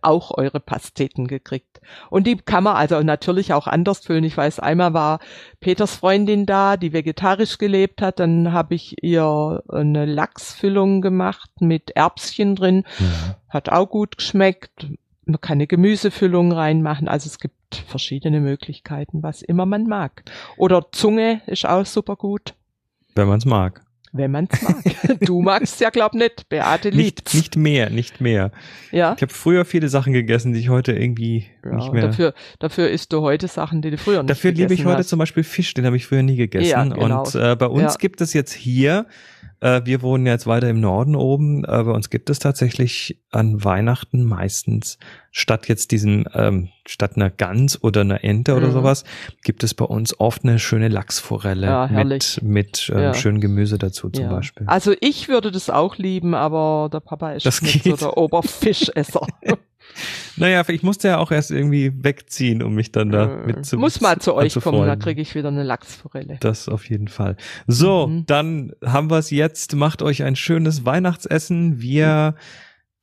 auch 0.00 0.36
eure 0.38 0.60
Pasteten 0.60 1.26
gekriegt. 1.26 1.80
Und 2.08 2.26
die 2.26 2.36
kann 2.36 2.64
man 2.64 2.76
also 2.76 3.00
natürlich 3.02 3.52
auch 3.52 3.66
anders 3.66 4.00
füllen. 4.00 4.24
Ich 4.24 4.36
weiß, 4.36 4.58
einmal 4.60 4.94
war 4.94 5.18
Peters 5.60 5.96
Freundin 5.96 6.46
da, 6.46 6.78
die 6.78 6.94
vegetarisch 6.94 7.58
gelebt 7.58 8.00
hat. 8.00 8.20
Dann 8.20 8.52
habe 8.54 8.74
ich 8.74 9.02
ihr 9.02 9.62
eine 9.68 10.06
Lachsfüllung 10.06 11.00
gemacht 11.02 11.50
mit 11.60 11.90
Erbschen 11.92 12.56
drin. 12.56 12.84
Mhm. 12.98 13.34
Hat 13.48 13.68
auch 13.68 13.86
gut 13.88 14.16
geschmeckt. 14.18 14.86
Man 15.24 15.40
kann 15.40 15.58
eine 15.58 15.66
Gemüsefüllung 15.66 16.52
reinmachen. 16.52 17.08
Also 17.08 17.26
es 17.26 17.38
gibt 17.38 17.54
verschiedene 17.86 18.40
Möglichkeiten, 18.40 19.22
was 19.22 19.42
immer 19.42 19.66
man 19.66 19.84
mag. 19.86 20.22
Oder 20.56 20.86
Zunge 20.92 21.42
ist 21.46 21.66
auch 21.66 21.84
super 21.86 22.16
gut. 22.16 22.54
Wenn 23.14 23.28
man 23.28 23.38
es 23.38 23.44
mag. 23.44 23.82
Wenn 24.12 24.30
man's 24.30 24.62
mag. 24.62 24.76
Du 25.20 25.42
magst 25.42 25.80
ja, 25.80 25.90
glaub 25.90 26.14
nicht. 26.14 26.48
Beate 26.48 26.88
Nicht, 26.88 26.96
liebt's. 26.96 27.34
nicht 27.34 27.56
mehr, 27.56 27.90
nicht 27.90 28.22
mehr. 28.22 28.52
ja. 28.90 29.12
Ich 29.16 29.20
habe 29.22 29.32
früher 29.32 29.66
viele 29.66 29.90
Sachen 29.90 30.14
gegessen, 30.14 30.54
die 30.54 30.60
ich 30.60 30.70
heute 30.70 30.92
irgendwie 30.92 31.44
ja 31.62 31.74
nicht 31.74 31.92
mehr. 31.92 32.06
dafür, 32.06 32.32
dafür 32.58 32.88
isst 32.88 33.12
du 33.12 33.20
heute 33.20 33.48
Sachen, 33.48 33.82
die 33.82 33.90
du 33.90 33.98
früher 33.98 34.22
nicht 34.22 34.30
Dafür 34.30 34.52
liebe 34.52 34.72
ich 34.72 34.86
heute 34.86 34.98
hast. 34.98 35.08
zum 35.10 35.18
Beispiel 35.18 35.44
Fisch, 35.44 35.74
den 35.74 35.84
habe 35.84 35.96
ich 35.96 36.06
früher 36.06 36.22
nie 36.22 36.36
gegessen. 36.36 36.70
Ja, 36.70 36.84
genau. 36.84 37.20
Und 37.22 37.34
äh, 37.34 37.54
bei 37.56 37.66
uns 37.66 37.82
Ja. 37.94 37.98
gibt 37.98 38.22
es 38.22 38.32
jetzt 38.32 38.52
hier, 38.54 39.04
äh, 39.60 39.82
wir 39.84 40.02
wohnen 40.02 40.26
jetzt 40.26 40.46
weiter 40.46 40.68
im 40.68 40.80
Norden 40.80 41.14
oben, 41.16 41.64
äh, 41.64 41.66
bei 41.84 41.90
uns 41.90 42.10
gibt 42.10 42.30
es 42.30 42.38
tatsächlich 42.38 43.20
an 43.30 43.64
Weihnachten 43.64 44.24
meistens 44.24 44.98
statt 45.30 45.68
jetzt 45.68 45.90
diesem, 45.92 46.26
ähm, 46.34 46.68
statt 46.86 47.12
einer 47.16 47.30
Gans 47.30 47.82
oder 47.82 48.00
einer 48.02 48.24
Ente 48.24 48.54
oder 48.56 48.68
Mhm. 48.68 48.72
sowas, 48.72 49.04
gibt 49.44 49.62
es 49.62 49.74
bei 49.74 49.84
uns 49.84 50.18
oft 50.18 50.44
eine 50.44 50.58
schöne 50.58 50.88
Lachsforelle 50.88 51.66
Ja, 51.66 51.86
mit, 52.04 52.40
mit 52.42 52.90
ähm, 52.94 53.00
Ja. 53.00 53.14
schönem 53.14 53.40
Gemüse 53.40 53.78
dazu 53.78 54.08
zum 54.10 54.24
ja. 54.24 54.30
Beispiel. 54.32 54.66
Also 54.66 54.94
ich 55.00 55.28
würde 55.28 55.50
das 55.50 55.70
auch 55.70 55.96
lieben, 55.96 56.34
aber 56.34 56.88
der 56.92 57.00
Papa 57.00 57.32
ist 57.32 57.46
Das 57.46 57.60
nicht 57.62 57.84
so 57.84 57.90
geht. 57.90 58.00
der 58.00 58.16
Oberfischesser. 58.16 59.26
Naja, 60.36 60.62
ich 60.68 60.82
musste 60.82 61.08
ja 61.08 61.18
auch 61.18 61.30
erst 61.32 61.50
irgendwie 61.50 61.92
wegziehen, 62.04 62.62
um 62.62 62.74
mich 62.74 62.92
dann 62.92 63.10
da 63.10 63.26
mit 63.44 63.66
zu 63.66 63.76
Muss 63.78 64.00
mal 64.00 64.18
zu 64.18 64.34
euch 64.34 64.54
kommen, 64.60 64.86
da 64.86 64.96
kriege 64.96 65.20
ich 65.20 65.34
wieder 65.34 65.48
eine 65.48 65.64
Lachsforelle. 65.64 66.36
Das 66.40 66.68
auf 66.68 66.88
jeden 66.88 67.08
Fall. 67.08 67.36
So, 67.66 68.06
Mhm. 68.06 68.26
dann 68.26 68.72
haben 68.84 69.10
wir 69.10 69.18
es 69.18 69.30
jetzt. 69.30 69.74
Macht 69.74 70.02
euch 70.02 70.22
ein 70.22 70.36
schönes 70.36 70.84
Weihnachtsessen. 70.84 71.80
Wir 71.80 72.34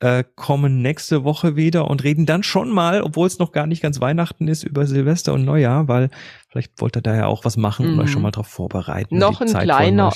äh, 0.02 0.26
kommen 0.36 0.82
nächste 0.82 1.24
Woche 1.24 1.56
wieder 1.56 1.90
und 1.90 2.04
reden 2.04 2.26
dann 2.26 2.44
schon 2.44 2.70
mal, 2.70 3.02
obwohl 3.02 3.28
es 3.28 3.40
noch 3.40 3.54
gar 3.54 3.66
nicht 3.66 3.82
ganz 3.82 4.02
Weihnachten 4.02 4.50
ist, 4.50 4.64
über 4.64 4.86
Silvester 4.86 5.34
und 5.34 5.46
Neujahr, 5.46 5.88
weil 5.88 6.10
vielleicht 6.50 6.80
wollt 6.82 6.98
ihr 6.98 7.02
da 7.02 7.16
ja 7.16 7.26
auch 7.28 7.46
was 7.46 7.56
machen 7.56 7.86
und 7.88 7.94
Mhm. 7.94 8.00
euch 8.02 8.12
schon 8.12 8.22
mal 8.22 8.32
drauf 8.32 8.48
vorbereiten. 8.48 9.18
Noch 9.18 9.40
ein 9.40 9.48
Zeit 9.48 9.64
kleiner-. 9.64 10.12